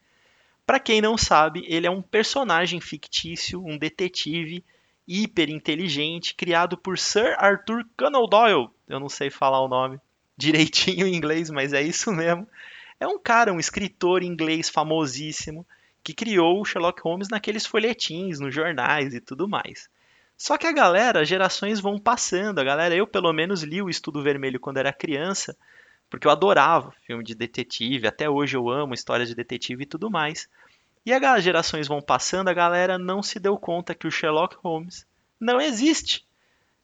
Pra 0.65 0.80
quem 0.80 1.01
não 1.01 1.18
sabe, 1.18 1.65
ele 1.68 1.88
é 1.88 1.92
um 1.92 2.01
personagem 2.01 2.80
fictício, 2.80 3.63
um 3.65 3.77
detetive 3.77 4.63
hiper 5.08 5.50
inteligente, 5.50 6.34
criado 6.36 6.77
por 6.77 6.98
Sir 6.98 7.36
Arthur 7.38 7.86
Conan 7.98 8.25
Doyle. 8.30 8.70
Eu 8.88 9.00
não 9.00 9.10
sei 9.10 9.30
falar 9.30 9.62
o 9.62 9.68
nome 9.68 10.00
direitinho 10.38 11.08
em 11.08 11.15
inglês, 11.15 11.50
mas 11.50 11.74
é 11.74 11.82
isso 11.82 12.12
mesmo. 12.12 12.48
É 13.00 13.08
um 13.08 13.20
cara, 13.20 13.51
um 13.51 13.60
escritor 13.60 14.24
inglês 14.24 14.70
famosíssimo, 14.70 15.65
que 16.03 16.13
criou 16.13 16.60
o 16.60 16.65
Sherlock 16.65 17.01
Holmes 17.01 17.29
naqueles 17.29 17.65
folhetins, 17.65 18.39
nos 18.39 18.53
jornais 18.53 19.13
e 19.13 19.22
tudo 19.22 19.48
mais. 19.48 19.89
Só 20.38 20.57
que 20.57 20.67
a 20.67 20.72
galera, 20.74 21.24
gerações 21.24 21.79
vão 21.79 21.98
passando. 21.98 22.60
A 22.60 22.63
galera, 22.63 22.93
eu 22.93 23.07
pelo 23.07 23.31
menos 23.31 23.63
li 23.63 23.81
o 23.81 23.89
Estudo 23.89 24.22
Vermelho 24.22 24.60
quando 24.60 24.77
era 24.77 24.91
criança, 24.91 25.55
porque 26.10 26.27
eu 26.27 26.31
adorava 26.31 26.93
filme 27.05 27.24
de 27.24 27.33
detetive. 27.33 28.07
Até 28.07 28.29
hoje 28.29 28.57
eu 28.57 28.69
amo 28.69 28.93
histórias 28.93 29.29
de 29.29 29.36
detetive 29.36 29.83
e 29.83 29.88
tudo 29.88 30.12
mais. 30.12 30.50
E 31.05 31.13
as 31.13 31.43
gerações 31.43 31.88
vão 31.88 32.01
passando, 32.01 32.50
a 32.50 32.53
galera 32.53 32.98
não 32.98 33.22
se 33.22 33.39
deu 33.39 33.57
conta 33.57 33.95
que 33.95 34.07
o 34.07 34.12
Sherlock 34.12 34.57
Holmes 34.63 35.05
não 35.39 35.60
existe. 35.60 36.25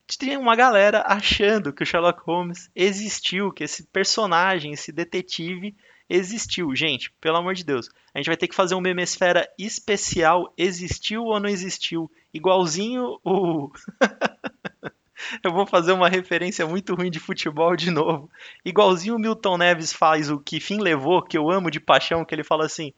Tinha 0.07 0.39
uma 0.39 0.55
galera 0.55 1.03
achando 1.05 1.71
que 1.71 1.83
o 1.83 1.85
Sherlock 1.85 2.21
Holmes 2.25 2.69
existiu, 2.75 3.51
que 3.51 3.63
esse 3.63 3.83
personagem, 3.83 4.73
esse 4.73 4.91
detetive 4.91 5.75
existiu. 6.09 6.75
Gente, 6.75 7.11
pelo 7.21 7.37
amor 7.37 7.53
de 7.53 7.63
Deus, 7.63 7.89
a 8.13 8.17
gente 8.17 8.27
vai 8.27 8.37
ter 8.37 8.47
que 8.47 8.55
fazer 8.55 8.75
um 8.75 8.81
memesfera 8.81 9.47
especial, 9.57 10.53
existiu 10.57 11.23
ou 11.23 11.39
não 11.39 11.49
existiu, 11.49 12.09
igualzinho 12.33 13.19
o 13.23 13.71
Eu 15.43 15.51
vou 15.51 15.65
fazer 15.65 15.91
uma 15.91 16.07
referência 16.07 16.65
muito 16.65 16.95
ruim 16.95 17.11
de 17.11 17.19
futebol 17.19 17.75
de 17.75 17.91
novo. 17.91 18.29
Igualzinho 18.63 19.15
o 19.15 19.19
Milton 19.19 19.57
Neves 19.57 19.91
faz 19.91 20.29
o 20.29 20.39
que 20.39 20.59
fim 20.59 20.79
levou, 20.79 21.21
que 21.21 21.37
eu 21.37 21.51
amo 21.51 21.69
de 21.69 21.79
paixão, 21.79 22.23
que 22.23 22.33
ele 22.33 22.43
fala 22.43 22.65
assim: 22.65 22.93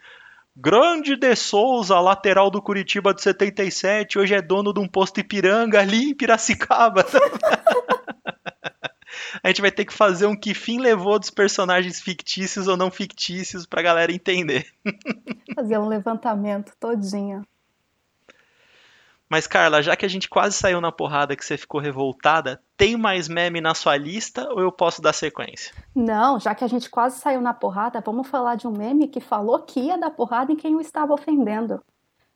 Grande 0.56 1.15
De 1.15 1.36
Souza, 1.36 2.00
lateral 2.00 2.51
do 2.51 2.62
Curitiba 2.62 3.13
de 3.13 3.22
77, 3.22 4.20
hoje 4.20 4.36
é 4.36 4.41
dono 4.41 4.74
de 4.74 4.80
um 4.80 4.88
posto 4.88 5.20
Ipiranga 5.20 5.80
ali 5.80 6.12
em 6.12 6.15
Piracicaba. 6.15 7.06
A 9.44 9.48
gente 9.48 9.62
vai 9.62 9.72
ter 9.72 9.86
que 9.86 9.94
fazer 9.94 10.25
um 10.25 10.36
que 10.36 10.53
fim 10.53 10.80
levou 10.80 11.20
dos 11.20 11.30
personagens 11.30 12.01
fictícios 12.01 12.68
ou 12.68 12.77
não 12.77 12.91
fictícios 12.91 13.65
pra 13.65 13.82
galera 13.82 14.12
entender. 14.12 14.65
Fazer 15.56 15.77
um 15.77 15.88
levantamento 15.88 16.74
todinho. 16.80 17.46
Mas, 19.32 19.48
Carla, 19.48 19.82
já 19.82 19.96
que 19.96 20.06
a 20.06 20.10
gente 20.10 20.27
quase 20.27 20.58
saiu 20.58 20.82
na 20.82 20.91
porrada 20.91 21.38
que 21.38 21.46
você 21.46 21.58
ficou 21.58 21.80
revoltada, 21.80 22.62
tem 22.75 22.98
mais 22.98 23.30
meme 23.30 23.62
na 23.62 23.74
sua 23.74 23.96
lista 23.96 24.50
ou 24.51 24.60
eu 24.60 24.74
posso 24.74 25.01
dar 25.01 25.13
sequência? 25.13 25.74
Não, 25.96 26.38
já 26.38 26.53
que 26.53 26.65
a 26.65 26.68
gente 26.68 26.89
quase 26.89 27.18
saiu 27.18 27.39
na 27.39 27.53
porrada, 27.53 28.03
vamos 28.06 28.27
falar 28.27 28.56
de 28.56 28.68
um 28.68 28.72
meme 28.72 29.08
que 29.08 29.22
falou 29.22 29.60
que 29.60 29.80
ia 29.80 29.98
dar 29.98 30.10
porrada 30.10 30.51
em 30.51 30.58
quem 30.58 30.75
o 30.75 30.82
estava 30.82 31.13
ofendendo. 31.13 31.82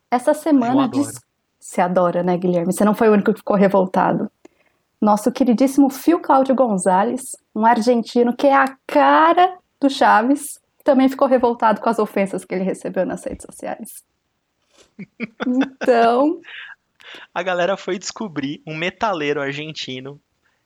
Essa 0.10 0.34
semana. 0.34 0.88
Diz... 0.88 1.20
Você 1.60 1.82
adora, 1.82 2.24
né, 2.24 2.38
Guilherme? 2.38 2.72
Você 2.72 2.86
não 2.86 2.96
foi 2.96 3.10
o 3.10 3.13
único 3.13 3.34
que 3.34 3.39
ficou 3.39 3.58
revoltado. 3.58 4.32
Nosso 5.06 5.32
queridíssimo 5.32 5.90
Phil 5.90 6.20
Cláudio 6.20 6.56
Gonzalez, 6.56 7.36
um 7.56 7.64
argentino 7.64 8.36
que 8.36 8.48
é 8.48 8.56
a 8.56 8.76
cara 8.88 9.60
do 9.80 9.88
Chaves, 9.88 10.60
também 10.84 11.08
ficou 11.08 11.28
revoltado 11.28 11.80
com 11.80 11.88
as 11.88 12.00
ofensas 12.00 12.44
que 12.44 12.56
ele 12.56 12.64
recebeu 12.64 13.06
nas 13.06 13.24
redes 13.24 13.46
sociais. 13.46 14.04
Então, 15.46 16.42
A 17.34 17.44
galera 17.44 17.78
foi 17.78 17.98
descobrir 18.00 18.62
um 18.66 18.76
metaleiro 18.76 19.42
argentino. 19.42 20.20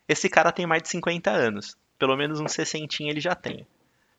Esse 0.08 0.29
cara 0.29 0.51
tem 0.51 0.65
mais 0.65 0.81
de 0.84 0.89
50 0.89 1.29
anos. 1.29 1.75
Pelo 1.98 2.15
menos 2.15 2.39
uns 2.39 2.53
60 2.53 2.96
ele 3.01 3.19
já 3.19 3.36
tem. 3.36 3.67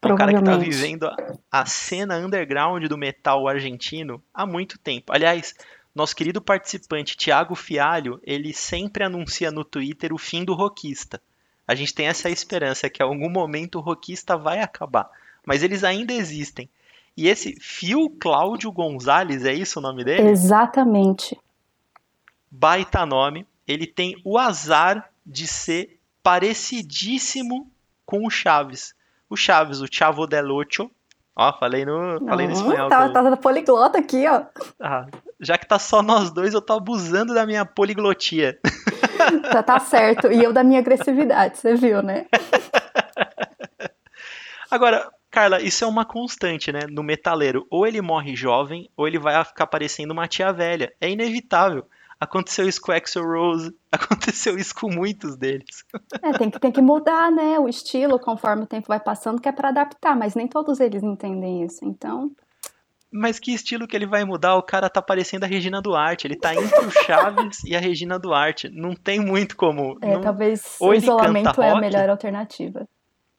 É 0.03 0.13
um 0.13 0.17
cara 0.17 0.35
que 0.35 0.45
tá 0.45 0.57
vivendo 0.57 1.07
a, 1.07 1.17
a 1.51 1.67
cena 1.67 2.19
underground 2.19 2.85
do 2.87 2.97
metal 2.97 3.49
argentino 3.49 4.23
há 4.33 4.47
muito 4.47 4.79
tempo. 4.79 5.13
Aliás, 5.13 5.55
nosso 5.95 6.15
querido 6.15 6.41
participante 6.41 7.17
Thiago 7.17 7.55
Fialho, 7.55 8.21
ele 8.23 8.53
sempre 8.53 9.05
anuncia 9.05 9.51
no 9.51 9.65
Twitter 9.65 10.13
o 10.13 10.19
fim 10.19 10.45
do 10.45 10.55
rockista. 10.55 11.21
A 11.67 11.75
gente 11.75 11.95
tem 11.95 12.07
essa 12.07 12.31
esperança 12.31 12.89
que 12.89 13.03
em 13.03 13.07
algum 13.07 13.31
momento 13.31 13.79
o 13.79 13.81
rockista 13.81 14.37
vai 14.37 14.61
acabar. 14.61 15.09
Mas 15.45 15.63
eles 15.63 15.85
ainda 15.85 16.13
existem. 16.13 16.69
E 17.17 17.29
esse 17.29 17.57
Phil 17.61 18.11
Cláudio 18.21 18.71
Gonzalez, 18.73 19.45
é 19.45 19.53
isso 19.53 19.79
o 19.79 19.83
nome 19.83 20.05
dele? 20.05 20.29
exatamente. 20.31 21.39
baita 22.51 23.05
nome. 23.05 23.47
Ele 23.67 23.87
tem 23.87 24.21
o 24.25 24.39
azar 24.39 25.11
de 25.25 25.47
ser 25.47 26.01
parecidíssimo 26.23 27.71
com 28.05 28.27
o 28.27 28.31
Chaves. 28.31 28.95
O 29.29 29.37
Chaves, 29.37 29.81
o 29.81 29.87
Chavo 29.91 30.27
del 30.27 30.51
Ocho. 30.51 30.91
Ó, 31.37 31.53
falei 31.59 31.85
no, 31.85 32.19
falei 32.27 32.47
no 32.47 32.53
espanhol. 32.53 32.89
tá, 32.89 33.09
pelo- 33.09 33.31
tá 33.31 33.37
poliglota 33.37 33.99
aqui, 33.99 34.27
ó. 34.29 34.43
Ah, 34.81 35.07
já 35.41 35.57
que 35.57 35.67
tá 35.67 35.79
só 35.79 36.03
nós 36.03 36.31
dois, 36.31 36.53
eu 36.53 36.61
tô 36.61 36.75
abusando 36.75 37.33
da 37.35 37.47
minha 37.47 37.65
poliglotia. 37.65 38.59
Tá, 39.53 39.63
tá 39.63 39.79
certo. 39.79 40.33
E 40.33 40.43
eu 40.43 40.51
da 40.51 40.65
minha 40.65 40.79
agressividade, 40.81 41.59
você 41.59 41.75
viu, 41.75 42.03
né? 42.03 42.25
Agora, 44.71 45.11
Carla, 45.31 45.61
isso 45.61 45.85
é 45.85 45.87
uma 45.87 46.05
constante, 46.05 46.73
né? 46.73 46.81
No 46.89 47.03
metaleiro, 47.03 47.67
ou 47.71 47.87
ele 47.87 48.01
morre 48.01 48.35
jovem, 48.35 48.89
ou 48.97 49.07
ele 49.07 49.19
vai 49.19 49.43
ficar 49.45 49.67
parecendo 49.67 50.13
uma 50.13 50.27
tia 50.27 50.53
velha. 50.53 50.93
É 51.01 51.09
inevitável. 51.11 51.87
Aconteceu 52.21 52.69
isso 52.69 52.81
com 52.83 52.93
o 52.93 52.95
Axel 52.95 53.25
Rose, 53.25 53.75
aconteceu 53.91 54.57
isso 54.59 54.75
com 54.75 54.91
muitos 54.93 55.37
deles. 55.37 55.85
É, 56.23 56.33
tem 56.33 56.51
que, 56.51 56.59
tem 56.61 56.71
que 56.71 56.83
mudar, 56.83 57.33
né, 57.33 57.59
o 57.59 57.67
estilo 57.67 58.19
conforme 58.19 58.65
o 58.65 58.67
tempo 58.67 58.89
vai 58.89 59.01
passando, 59.01 59.41
que 59.41 59.49
é 59.49 59.53
para 59.53 59.71
adaptar, 59.71 60.15
mas 60.15 60.35
nem 60.35 60.47
todos 60.47 60.81
eles 60.81 61.03
entendem 61.03 61.65
isso. 61.65 61.83
Então, 61.83 62.31
Mas 63.11 63.39
que 63.39 63.53
estilo 63.55 63.89
que 63.89 63.97
ele 63.97 64.07
vai 64.07 64.23
mudar? 64.25 64.55
O 64.57 64.63
cara 64.63 64.91
tá 64.91 65.01
parecendo 65.01 65.45
a 65.47 65.49
Regina 65.49 65.81
Duarte. 65.81 66.27
Ele 66.27 66.37
tá 66.37 66.55
entre 66.55 66.79
o 66.85 66.91
Chaves 67.07 67.65
e 67.65 67.75
a 67.75 67.81
Regina 67.81 68.19
Duarte. 68.19 68.69
Não 68.69 68.95
tem 68.95 69.19
muito 69.19 69.57
como. 69.57 69.99
é, 70.03 70.15
não- 70.15 70.21
talvez 70.21 70.77
o 70.79 70.93
isolamento 70.93 71.61
é 71.63 71.71
a 71.71 71.81
melhor 71.81 72.09
alternativa. 72.11 72.87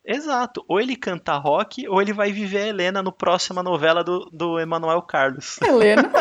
Exato. 0.03 0.65
Ou 0.67 0.81
ele 0.81 0.95
canta 0.95 1.37
rock, 1.37 1.87
ou 1.87 2.01
ele 2.01 2.11
vai 2.11 2.31
viver 2.31 2.63
a 2.63 2.67
Helena 2.67 3.03
no 3.03 3.11
próxima 3.11 3.61
novela 3.61 4.03
do, 4.03 4.27
do 4.33 4.59
Emanuel 4.59 5.03
Carlos. 5.03 5.61
Helena. 5.61 6.11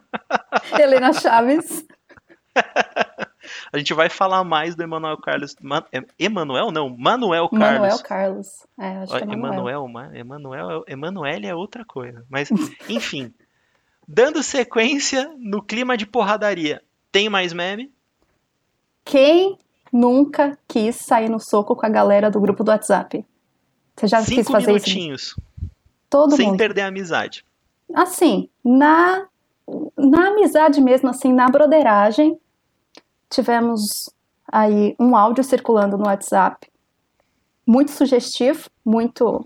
Helena 0.80 1.12
Chaves. 1.12 1.84
A 3.72 3.78
gente 3.78 3.94
vai 3.94 4.08
falar 4.08 4.44
mais 4.44 4.74
do 4.74 4.82
Emanuel 4.82 5.16
Carlos. 5.18 5.54
Ma- 5.60 5.84
é- 5.92 6.04
Emanuel? 6.18 6.70
Não, 6.70 6.88
Manuel 6.96 7.48
Carlos. 7.48 7.80
Manuel 7.80 7.98
Carlos. 8.00 8.66
É, 8.78 8.96
acho 8.98 9.16
que 9.18 9.24
é. 9.24 9.32
Emanuel, 9.32 9.88
Ma- 9.88 10.16
Emanuel, 10.16 10.84
Emanuele 10.86 11.46
é 11.46 11.54
outra 11.54 11.84
coisa. 11.84 12.24
Mas, 12.28 12.48
enfim. 12.88 13.32
Dando 14.06 14.42
sequência 14.42 15.30
no 15.38 15.62
clima 15.62 15.96
de 15.96 16.06
porradaria. 16.06 16.82
Tem 17.12 17.28
mais 17.28 17.52
meme? 17.52 17.92
Quem 19.04 19.58
nunca 19.92 20.58
quis 20.66 20.96
sair 20.96 21.28
no 21.28 21.40
soco 21.40 21.74
com 21.76 21.86
a 21.86 21.90
galera 21.90 22.30
do 22.30 22.40
grupo 22.40 22.62
do 22.64 22.70
WhatsApp? 22.70 23.24
Você 23.96 24.06
já 24.06 24.18
quis 24.18 24.26
Cinco 24.28 24.52
fazer 24.52 24.76
isso? 24.76 24.86
minutinhos. 24.88 25.34
Todo 26.08 26.36
sem 26.36 26.48
mundo. 26.48 26.58
perder 26.58 26.82
a 26.82 26.86
amizade. 26.88 27.44
Assim, 27.94 28.48
na, 28.64 29.26
na 29.96 30.28
amizade 30.28 30.80
mesmo, 30.80 31.08
assim, 31.08 31.32
na 31.32 31.48
broderagem, 31.48 32.38
tivemos 33.30 34.10
aí 34.50 34.96
um 34.98 35.14
áudio 35.14 35.44
circulando 35.44 35.96
no 35.96 36.06
WhatsApp, 36.06 36.66
muito 37.66 37.90
sugestivo, 37.90 38.68
muito, 38.84 39.44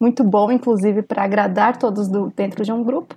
muito 0.00 0.24
bom, 0.24 0.50
inclusive, 0.50 1.02
para 1.02 1.24
agradar 1.24 1.76
todos 1.76 2.08
do, 2.08 2.32
dentro 2.34 2.64
de 2.64 2.72
um 2.72 2.82
grupo. 2.82 3.14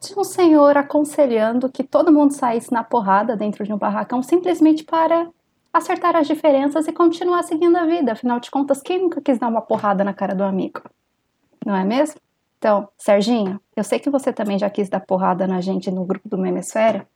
De 0.00 0.18
um 0.18 0.24
senhor 0.24 0.76
aconselhando 0.76 1.68
que 1.68 1.82
todo 1.82 2.12
mundo 2.12 2.32
saísse 2.32 2.72
na 2.72 2.82
porrada 2.82 3.36
dentro 3.36 3.64
de 3.64 3.72
um 3.72 3.76
barracão 3.76 4.22
simplesmente 4.22 4.84
para 4.84 5.28
acertar 5.72 6.16
as 6.16 6.26
diferenças 6.26 6.86
e 6.88 6.92
continuar 6.92 7.42
seguindo 7.42 7.76
a 7.76 7.84
vida. 7.84 8.12
Afinal 8.12 8.40
de 8.40 8.50
contas, 8.50 8.80
quem 8.80 9.02
nunca 9.02 9.20
quis 9.20 9.38
dar 9.38 9.48
uma 9.48 9.60
porrada 9.60 10.02
na 10.02 10.14
cara 10.14 10.34
do 10.34 10.44
amigo? 10.44 10.82
Não 11.64 11.76
é 11.76 11.84
mesmo? 11.84 12.20
Então, 12.58 12.88
Serginho, 12.96 13.60
eu 13.76 13.82
sei 13.82 13.98
que 13.98 14.10
você 14.10 14.32
também 14.32 14.58
já 14.58 14.68
quis 14.70 14.88
dar 14.88 15.00
porrada 15.00 15.46
na 15.46 15.60
gente 15.60 15.90
no 15.90 16.04
grupo 16.04 16.28
do 16.28 16.38
Memesfera. 16.38 17.06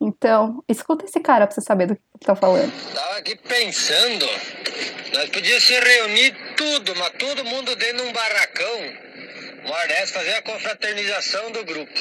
Então, 0.00 0.62
escuta 0.68 1.04
esse 1.04 1.20
cara 1.20 1.46
pra 1.46 1.54
você 1.54 1.60
saber 1.60 1.86
do 1.86 1.96
que 1.96 2.02
eu 2.14 2.26
tô 2.26 2.36
falando. 2.36 2.72
Tava 2.94 3.16
aqui 3.16 3.36
pensando, 3.36 4.26
nós 5.14 5.30
podíamos 5.30 5.64
se 5.64 5.78
reunir 5.78 6.34
tudo, 6.56 6.94
mas 6.96 7.10
todo 7.18 7.44
mundo 7.44 7.74
dentro 7.76 7.96
de 7.98 8.02
um 8.02 8.12
barracão. 8.12 8.80
uma 9.64 9.86
dessa, 9.86 10.14
fazer 10.14 10.34
a 10.34 10.42
confraternização 10.42 11.50
do 11.50 11.64
grupo. 11.64 11.98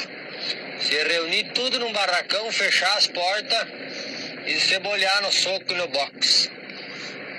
Se 0.82 0.94
reunir 1.04 1.54
tudo 1.54 1.80
num 1.80 1.94
barracão, 1.94 2.52
fechar 2.52 2.98
as 2.98 3.08
portas 3.08 3.68
e 4.46 4.60
se 4.60 4.78
bolhar 4.80 5.22
no 5.22 5.32
soco 5.32 5.72
e 5.72 5.76
no 5.76 5.88
box. 5.88 6.52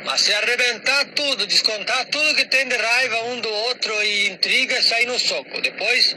Mas 0.05 0.21
se 0.23 0.33
arrebentar 0.33 1.05
tudo, 1.15 1.47
descontar 1.47 2.07
tudo 2.07 2.35
que 2.35 2.45
tem 2.47 2.67
de 2.67 2.77
raiva 2.77 3.25
um 3.25 3.41
do 3.41 3.49
outro 3.49 3.93
e 4.03 4.29
intriga, 4.29 4.81
sair 4.83 5.07
no 5.07 5.19
soco. 5.19 5.61
Depois 5.61 6.17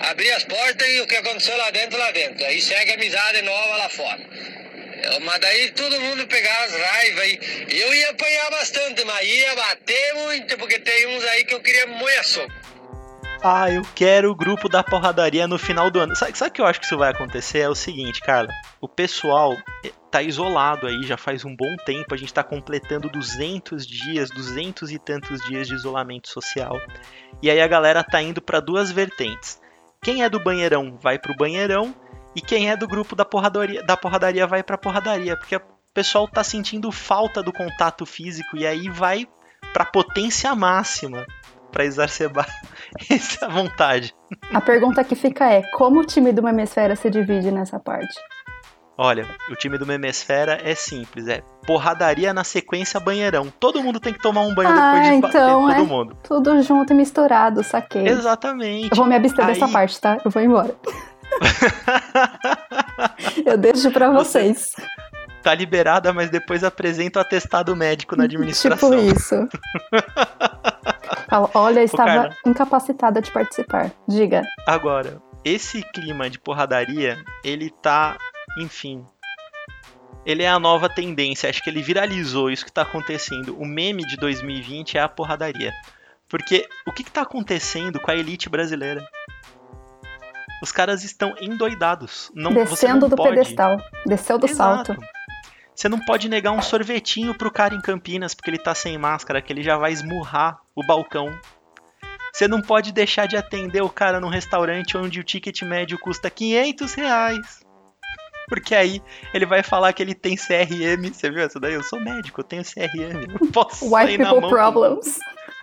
abrir 0.00 0.30
as 0.32 0.44
portas 0.44 0.86
e 0.88 1.00
o 1.00 1.06
que 1.06 1.16
aconteceu 1.16 1.56
lá 1.56 1.70
dentro, 1.70 1.98
lá 1.98 2.10
dentro. 2.12 2.44
Aí 2.44 2.60
segue 2.60 2.92
amizade 2.92 3.42
nova 3.42 3.76
lá 3.76 3.88
fora. 3.88 4.20
Eu- 5.02 5.20
Mas 5.20 5.38
daí 5.40 5.70
todo 5.72 6.00
mundo 6.00 6.26
pegar 6.26 6.64
as 6.64 6.72
raivas 6.72 7.26
e 7.26 7.80
eu 7.80 7.94
ia 7.94 8.10
apanhar 8.10 8.50
bastante, 8.50 9.04
mas 9.04 9.26
ia 9.26 9.54
bater 9.54 10.14
muito, 10.14 10.58
porque 10.58 10.78
tem 10.78 11.16
uns 11.16 11.24
aí 11.24 11.44
que 11.44 11.54
eu 11.54 11.60
queria 11.60 11.86
moer 11.86 12.24
soco. 12.24 12.52
Ah, 13.40 13.70
eu 13.70 13.82
quero 13.94 14.32
o 14.32 14.34
grupo 14.34 14.68
da 14.68 14.82
porradaria 14.82 15.46
no 15.46 15.56
final 15.58 15.88
do 15.92 16.00
ano. 16.00 16.16
Sabe, 16.16 16.36
sabe 16.36 16.50
o 16.50 16.52
que 16.54 16.60
eu 16.60 16.66
acho 16.66 16.80
que 16.80 16.86
isso 16.86 16.98
vai 16.98 17.10
acontecer? 17.12 17.60
É 17.60 17.68
o 17.68 17.74
seguinte, 17.74 18.20
Carla. 18.20 18.52
O 18.80 18.88
pessoal 18.88 19.56
eh, 19.84 19.92
tá 20.10 20.20
isolado 20.20 20.88
aí 20.88 21.04
já 21.04 21.16
faz 21.16 21.44
um 21.44 21.54
bom 21.54 21.76
tempo. 21.86 22.12
A 22.12 22.16
gente 22.16 22.34
tá 22.34 22.42
completando 22.42 23.08
200 23.08 23.86
dias, 23.86 24.28
200 24.30 24.90
e 24.90 24.98
tantos 24.98 25.40
dias 25.46 25.68
de 25.68 25.74
isolamento 25.74 26.28
social. 26.28 26.76
E 27.40 27.48
aí 27.48 27.60
a 27.60 27.66
galera 27.68 28.02
tá 28.02 28.20
indo 28.20 28.42
pra 28.42 28.58
duas 28.58 28.90
vertentes. 28.90 29.60
Quem 30.02 30.22
é 30.22 30.28
do 30.28 30.42
banheirão 30.42 30.96
vai 31.00 31.18
pro 31.18 31.36
banheirão 31.36 31.94
e 32.34 32.40
quem 32.40 32.70
é 32.70 32.76
do 32.76 32.86
grupo 32.86 33.16
da 33.16 33.24
porradaria, 33.24 33.82
da 33.82 33.96
porradaria 33.96 34.46
vai 34.46 34.62
pra 34.62 34.78
porradaria, 34.78 35.36
porque 35.36 35.56
o 35.56 35.62
pessoal 35.92 36.28
tá 36.28 36.44
sentindo 36.44 36.90
falta 36.92 37.42
do 37.42 37.52
contato 37.52 38.06
físico 38.06 38.56
e 38.56 38.66
aí 38.66 38.88
vai 38.88 39.26
pra 39.72 39.84
potência 39.84 40.54
máxima 40.54 41.26
pra 41.72 41.84
exacerbar 41.84 42.46
essa 43.10 43.48
vontade. 43.48 44.14
A 44.52 44.60
pergunta 44.60 45.04
que 45.04 45.14
fica 45.14 45.50
é: 45.52 45.62
como 45.72 46.00
o 46.00 46.06
time 46.06 46.32
do 46.32 46.42
Memesfera 46.42 46.96
se 46.96 47.10
divide 47.10 47.50
nessa 47.50 47.78
parte? 47.78 48.14
Olha, 49.00 49.28
o 49.48 49.54
time 49.54 49.78
do 49.78 49.86
Memesfera 49.86 50.58
é 50.64 50.74
simples, 50.74 51.28
é 51.28 51.40
porradaria 51.64 52.34
na 52.34 52.42
sequência 52.42 52.98
banheirão. 52.98 53.46
Todo 53.60 53.80
mundo 53.80 54.00
tem 54.00 54.12
que 54.12 54.20
tomar 54.20 54.40
um 54.40 54.52
banho 54.52 54.70
Ah, 54.70 54.94
depois 54.94 55.14
de 55.14 55.20
bater 55.20 55.38
então 55.38 55.60
todo 55.68 55.72
é. 55.72 55.82
mundo. 55.84 56.16
Tudo 56.24 56.62
junto 56.62 56.92
e 56.92 56.96
misturado, 56.96 57.62
saquei. 57.62 58.08
Exatamente. 58.08 58.90
Eu 58.90 58.96
vou 58.96 59.06
me 59.06 59.14
abster 59.14 59.46
dessa 59.46 59.66
Aí- 59.66 59.72
parte, 59.72 60.00
tá? 60.00 60.18
Eu 60.24 60.30
vou 60.32 60.42
embora. 60.42 60.74
Eu 63.46 63.56
deixo 63.56 63.90
pra 63.90 64.10
Você- 64.10 64.52
vocês. 64.52 64.66
Tá 65.42 65.54
liberada, 65.54 66.12
mas 66.12 66.30
depois 66.30 66.64
apresenta 66.64 67.20
o 67.20 67.22
atestado 67.22 67.74
médico 67.76 68.16
na 68.16 68.24
administração. 68.24 68.90
Tipo 68.90 69.16
isso. 69.16 69.48
Fala, 71.28 71.50
Olha, 71.54 71.82
estava 71.82 72.30
incapacitada 72.44 73.20
de 73.22 73.30
participar. 73.30 73.90
Diga. 74.08 74.42
Agora, 74.66 75.22
esse 75.44 75.82
clima 75.94 76.28
de 76.28 76.38
porradaria, 76.40 77.16
ele 77.44 77.70
tá, 77.82 78.16
enfim. 78.58 79.04
Ele 80.26 80.42
é 80.42 80.48
a 80.48 80.58
nova 80.58 80.88
tendência, 80.88 81.48
acho 81.48 81.62
que 81.62 81.70
ele 81.70 81.82
viralizou 81.82 82.50
isso 82.50 82.64
que 82.64 82.72
tá 82.72 82.82
acontecendo. 82.82 83.56
O 83.58 83.64
meme 83.64 84.04
de 84.04 84.16
2020 84.16 84.98
é 84.98 85.00
a 85.00 85.08
porradaria. 85.08 85.72
Porque 86.28 86.68
o 86.86 86.92
que, 86.92 87.02
que 87.02 87.10
tá 87.10 87.22
acontecendo 87.22 87.98
com 87.98 88.10
a 88.10 88.14
elite 88.14 88.48
brasileira? 88.48 89.02
Os 90.62 90.72
caras 90.72 91.04
estão 91.04 91.34
endoidados. 91.40 92.30
Não, 92.34 92.52
Descendo 92.52 93.08
do 93.08 93.16
pode. 93.16 93.30
pedestal. 93.30 93.78
Desceu 94.04 94.38
do 94.38 94.46
Exato. 94.46 94.92
salto. 94.92 95.02
Você 95.74 95.88
não 95.88 96.00
pode 96.00 96.28
negar 96.28 96.50
um 96.50 96.60
sorvetinho 96.60 97.34
pro 97.34 97.52
cara 97.52 97.74
em 97.74 97.80
Campinas 97.80 98.34
porque 98.34 98.50
ele 98.50 98.58
tá 98.58 98.74
sem 98.74 98.98
máscara, 98.98 99.40
que 99.40 99.52
ele 99.52 99.62
já 99.62 99.78
vai 99.78 99.92
esmurrar 99.92 100.58
o 100.74 100.84
balcão. 100.84 101.32
Você 102.32 102.48
não 102.48 102.60
pode 102.60 102.92
deixar 102.92 103.26
de 103.26 103.36
atender 103.36 103.82
o 103.82 103.88
cara 103.88 104.20
num 104.20 104.28
restaurante 104.28 104.96
onde 104.96 105.20
o 105.20 105.24
ticket 105.24 105.62
médio 105.62 105.98
custa 105.98 106.28
500 106.28 106.94
reais. 106.94 107.67
Porque 108.48 108.74
aí 108.74 109.02
ele 109.34 109.46
vai 109.46 109.62
falar 109.62 109.92
que 109.92 110.02
ele 110.02 110.14
tem 110.14 110.36
CRM. 110.36 111.12
Você 111.12 111.30
viu 111.30 111.42
essa 111.42 111.60
daí? 111.60 111.74
Eu 111.74 111.82
sou 111.82 112.00
médico, 112.00 112.40
eu 112.40 112.44
tenho 112.44 112.62
CRM. 112.64 113.36
Eu 113.40 113.52
posso 113.52 113.84
White 113.84 114.16
sair 114.16 114.18
people 114.18 114.48
problems. 114.48 115.18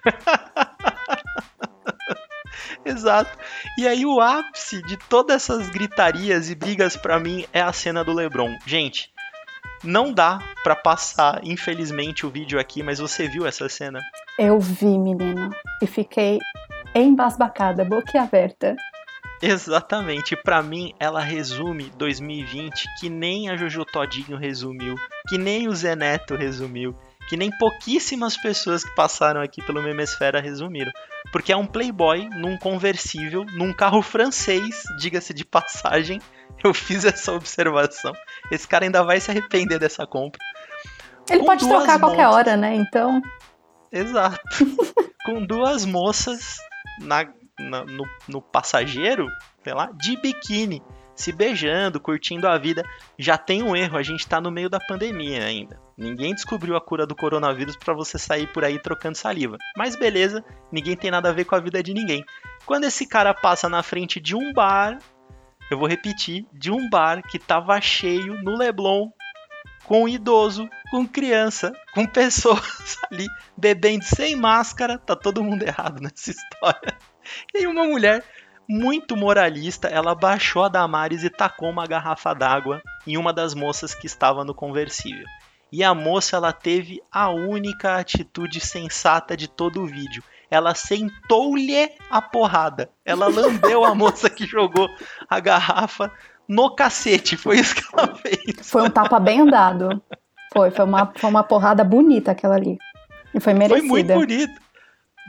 Exato. 2.86 3.38
E 3.78 3.88
aí 3.88 4.06
o 4.06 4.22
ápice 4.22 4.82
de 4.84 4.98
todas 5.10 5.36
essas 5.36 5.70
gritarias 5.70 6.50
e 6.50 6.56
brigas 6.56 6.96
pra 6.96 7.20
mim 7.20 7.46
é 7.52 7.62
a 7.62 7.74
cena 7.74 8.04
do 8.04 8.14
LeBron. 8.14 8.56
Gente, 8.66 9.12
não 9.84 10.14
dá 10.14 10.40
pra 10.64 10.76
passar, 10.76 11.42
infelizmente, 11.44 12.26
o 12.26 12.30
vídeo 12.30 12.60
aqui, 12.60 12.84
mas 12.84 13.00
você 13.00 13.28
viu 13.28 13.46
essa 13.46 13.68
cena? 13.70 14.00
Eu 14.38 14.60
vi, 14.60 14.98
menino. 14.98 15.50
E 15.82 15.88
fiquei 15.88 16.40
embasbacada, 16.94 17.84
boquiaberta. 17.84 18.76
Exatamente, 19.42 20.36
pra 20.36 20.64
mim 20.64 20.94
ela 21.00 21.20
resume 21.20 21.92
2020 21.98 22.86
que 23.00 23.10
nem 23.10 23.50
a 23.50 23.58
Jojo 23.58 23.86
Todinho 23.86 24.38
resumiu, 24.38 24.96
que 25.28 25.38
nem 25.38 25.68
o 25.68 25.76
Zé 25.76 25.96
Neto 25.96 26.36
resumiu, 26.36 26.96
que 27.28 27.36
nem 27.36 27.50
pouquíssimas 27.58 28.38
pessoas 28.38 28.84
que 28.84 28.96
passaram 28.96 29.42
aqui 29.42 29.62
pelo 29.62 29.82
Memesfera 29.82 30.40
resumiram. 30.40 30.92
Porque 31.32 31.52
é 31.52 31.58
um 31.58 31.66
playboy 31.66 32.30
num 32.30 32.58
conversível, 32.58 33.44
num 33.54 33.74
carro 33.74 34.02
francês, 34.02 34.84
diga-se 35.00 35.34
de 35.34 35.44
passagem. 35.44 36.22
Eu 36.64 36.74
fiz 36.74 37.04
essa 37.04 37.34
observação. 37.34 38.14
Esse 38.52 38.68
cara 38.68 38.86
ainda 38.86 39.04
vai 39.04 39.20
se 39.20 39.30
arrepender 39.30 39.78
dessa 39.78 40.08
compra. 40.08 40.40
Ele 41.30 41.40
Com 41.40 41.46
pode 41.46 41.68
trocar 41.68 41.96
a 41.96 42.00
qualquer 42.00 42.28
hora, 42.28 42.56
né? 42.56 42.76
Então, 42.76 43.22
Exato. 43.92 44.40
Com 45.26 45.46
duas 45.46 45.86
moças 45.86 46.58
na, 47.00 47.26
na- 47.60 47.86
no, 47.86 48.04
no 48.28 48.42
passageiro, 48.42 49.28
sei 49.64 49.74
lá, 49.74 49.90
de 49.94 50.20
biquíni, 50.22 50.82
se 51.16 51.32
beijando, 51.32 52.00
curtindo 52.00 52.48
a 52.48 52.58
vida. 52.58 52.84
Já 53.18 53.38
tem 53.38 53.64
um 53.64 53.76
erro, 53.76 53.98
a 53.98 54.04
gente 54.04 54.28
tá 54.28 54.42
no 54.42 54.52
meio 54.52 54.70
da 54.70 54.80
pandemia 54.80 55.44
ainda. 55.46 55.80
Ninguém 55.98 56.34
descobriu 56.34 56.76
a 56.76 56.82
cura 56.82 57.06
do 57.08 57.16
coronavírus 57.16 57.78
pra 57.78 57.94
você 57.94 58.18
sair 58.18 58.52
por 58.52 58.66
aí 58.66 58.78
trocando 58.78 59.18
saliva. 59.18 59.58
Mas 59.78 59.96
beleza, 59.96 60.44
ninguém 60.72 60.96
tem 60.98 61.10
nada 61.10 61.30
a 61.30 61.34
ver 61.34 61.46
com 61.46 61.56
a 61.56 61.60
vida 61.60 61.82
de 61.82 61.94
ninguém. 61.94 62.24
Quando 62.66 62.84
esse 62.84 63.08
cara 63.08 63.34
passa 63.34 63.70
na 63.70 63.82
frente 63.82 64.20
de 64.20 64.36
um 64.36 64.52
bar, 64.52 64.98
eu 65.72 65.78
vou 65.78 65.88
repetir, 65.88 66.46
de 66.52 66.70
um 66.70 66.90
bar 66.90 67.22
que 67.24 67.40
tava 67.40 67.80
cheio 67.80 68.42
no 68.44 68.58
Leblon, 68.58 69.10
com 69.86 70.10
idoso, 70.10 70.68
com 70.92 71.08
criança, 71.08 71.72
com 71.94 72.06
pessoas 72.06 72.98
ali 73.10 73.28
bebendo 73.56 74.04
sem 74.04 74.36
máscara, 74.36 74.98
tá 74.98 75.16
todo 75.16 75.44
mundo 75.44 75.64
errado 75.64 76.02
nessa 76.02 76.32
história. 76.32 76.98
E 77.54 77.60
aí 77.60 77.68
uma 77.68 77.84
mulher 77.84 78.24
muito 78.68 79.16
moralista, 79.16 79.88
ela 79.88 80.16
baixou 80.16 80.64
a 80.64 80.70
Damares 80.70 81.24
e 81.24 81.30
tacou 81.30 81.70
uma 81.70 81.86
garrafa 81.86 82.34
d'água 82.34 82.82
em 83.06 83.18
uma 83.18 83.32
das 83.32 83.54
moças 83.54 83.94
que 83.94 84.08
estava 84.08 84.44
no 84.44 84.54
conversível. 84.56 85.26
E 85.72 85.84
a 85.84 85.94
moça 85.94 86.38
ela 86.38 86.54
teve 86.54 87.02
a 87.12 87.30
única 87.30 87.98
atitude 87.98 88.60
sensata 88.60 89.36
de 89.36 89.48
todo 89.48 89.82
o 89.82 89.86
vídeo. 89.86 90.24
Ela 90.50 90.74
sentou-lhe 90.74 91.92
a 92.10 92.22
porrada. 92.22 92.90
Ela 93.04 93.28
lambeu 93.28 93.84
a 93.84 93.94
moça 93.94 94.30
que 94.30 94.46
jogou 94.46 94.88
a 95.30 95.40
garrafa 95.40 96.12
no 96.48 96.74
cacete. 96.74 97.36
Foi 97.36 97.60
isso 97.60 97.76
que 97.76 97.84
ela 97.92 98.16
fez. 98.16 98.70
foi 98.70 98.84
um 98.84 98.90
tapa 98.90 99.20
bem 99.20 99.46
dado. 99.46 100.02
Foi, 100.54 100.72
foi 100.72 100.86
uma, 100.86 101.12
foi 101.16 101.30
uma 101.30 101.44
porrada 101.44 101.84
bonita 101.84 102.32
aquela 102.32 102.56
ali. 102.56 102.78
E 103.34 103.40
foi 103.40 103.54
Foi 103.54 103.54
merecida. 103.54 103.88
muito 103.88 104.14
bonito. 104.14 104.62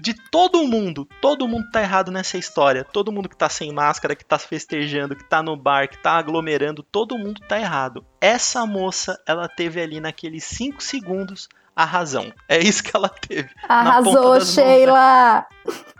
De 0.02 0.14
todo 0.30 0.66
mundo, 0.66 1.08
todo 1.20 1.48
mundo 1.48 1.70
tá 1.70 1.80
errado 1.80 2.10
nessa 2.10 2.36
história. 2.36 2.84
Todo 2.84 3.10
mundo 3.10 3.28
que 3.28 3.36
tá 3.36 3.48
sem 3.48 3.72
máscara, 3.72 4.14
que 4.14 4.24
tá 4.24 4.38
festejando, 4.38 5.16
que 5.16 5.24
tá 5.24 5.42
no 5.42 5.56
bar, 5.56 5.88
que 5.88 5.98
tá 5.98 6.12
aglomerando, 6.12 6.82
todo 6.82 7.18
mundo 7.18 7.40
tá 7.48 7.58
errado. 7.58 8.04
Essa 8.20 8.66
moça, 8.66 9.20
ela 9.26 9.48
teve 9.48 9.80
ali 9.80 10.00
naqueles 10.00 10.44
5 10.44 10.82
segundos 10.82 11.48
a 11.76 11.84
razão. 11.84 12.32
É 12.48 12.58
isso 12.58 12.82
que 12.82 12.96
ela 12.96 13.08
teve. 13.08 13.50
Arrasou, 13.68 14.34
né? 14.34 14.40
Sheila! 14.40 15.46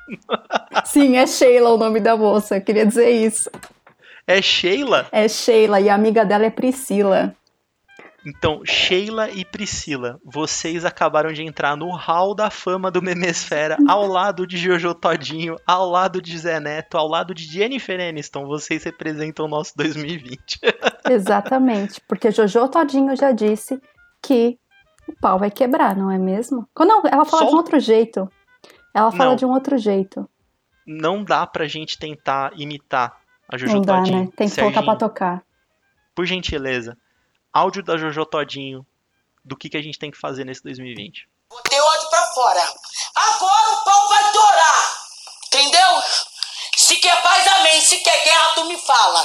Sim, 0.86 1.16
é 1.16 1.26
Sheila 1.26 1.70
o 1.70 1.78
nome 1.78 2.00
da 2.00 2.16
moça, 2.16 2.56
eu 2.56 2.62
queria 2.62 2.86
dizer 2.86 3.10
isso. 3.10 3.50
É 4.26 4.40
Sheila? 4.40 5.06
É 5.12 5.28
Sheila 5.28 5.80
e 5.80 5.88
a 5.88 5.94
amiga 5.94 6.24
dela 6.24 6.46
é 6.46 6.50
Priscila. 6.50 7.35
Então, 8.26 8.62
Sheila 8.64 9.30
e 9.30 9.44
Priscila, 9.44 10.18
vocês 10.24 10.84
acabaram 10.84 11.32
de 11.32 11.44
entrar 11.44 11.76
no 11.76 11.94
hall 11.94 12.34
da 12.34 12.50
fama 12.50 12.90
do 12.90 13.00
Memesfera, 13.00 13.76
ao 13.88 14.04
lado 14.04 14.44
de 14.44 14.56
Jojo 14.56 14.92
Todinho, 14.94 15.54
ao 15.64 15.88
lado 15.88 16.20
de 16.20 16.36
Zé 16.36 16.58
Neto, 16.58 16.98
ao 16.98 17.06
lado 17.06 17.32
de 17.32 17.44
Jennifer 17.44 18.00
Aniston. 18.00 18.44
Vocês 18.46 18.82
representam 18.82 19.46
o 19.46 19.48
nosso 19.48 19.72
2020. 19.76 20.58
Exatamente, 21.08 22.00
porque 22.08 22.32
Jojo 22.32 22.68
Todinho 22.68 23.14
já 23.14 23.30
disse 23.30 23.80
que 24.20 24.58
o 25.08 25.14
pau 25.20 25.38
vai 25.38 25.50
quebrar, 25.52 25.96
não 25.96 26.10
é 26.10 26.18
mesmo? 26.18 26.68
Não, 26.76 27.02
ela 27.06 27.24
fala 27.24 27.44
Só 27.44 27.48
de 27.48 27.54
um 27.54 27.56
outro 27.58 27.78
jeito. 27.78 28.28
Ela 28.92 29.12
fala 29.12 29.30
Não. 29.30 29.36
de 29.36 29.46
um 29.46 29.50
outro 29.50 29.78
jeito. 29.78 30.28
Não 30.84 31.22
dá 31.22 31.46
pra 31.46 31.66
gente 31.68 31.96
tentar 31.96 32.50
imitar 32.56 33.12
a 33.48 33.56
Jojo 33.56 33.74
Não 33.74 33.82
dá, 33.82 33.98
Todinho. 33.98 34.18
né? 34.24 34.28
Tem 34.34 34.48
que 34.48 34.54
colocar 34.56 34.80
Serginho, 34.80 34.84
pra 34.84 34.96
tocar. 34.96 35.42
Por 36.12 36.26
gentileza, 36.26 36.96
áudio 37.56 37.82
da 37.82 37.96
Jojo 37.96 38.26
Todinho 38.26 38.86
do 39.42 39.56
que, 39.56 39.70
que 39.70 39.76
a 39.76 39.82
gente 39.82 39.98
tem 39.98 40.10
que 40.10 40.18
fazer 40.18 40.44
nesse 40.44 40.62
2020. 40.62 41.26
Botei 41.48 41.80
ódio 41.80 42.10
pra 42.10 42.22
fora. 42.34 42.60
Agora 43.14 43.70
o 43.70 43.84
pau 43.84 44.08
vai 44.08 44.32
torar. 44.32 44.94
Entendeu? 45.46 46.02
se 47.80 47.98
quer 47.98 48.24
guerra, 48.24 48.54
tu 48.54 48.64
me 48.66 48.76
fala. 48.76 49.24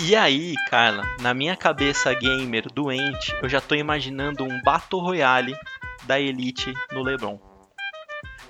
E 0.00 0.16
aí, 0.16 0.54
Carla, 0.68 1.04
na 1.20 1.32
minha 1.32 1.56
cabeça 1.56 2.12
gamer 2.14 2.66
doente, 2.72 3.32
eu 3.40 3.48
já 3.48 3.60
tô 3.60 3.74
imaginando 3.74 4.42
um 4.42 4.60
Battle 4.62 5.00
Royale 5.00 5.54
da 6.04 6.18
Elite 6.18 6.72
no 6.90 7.02
LeBron. 7.02 7.38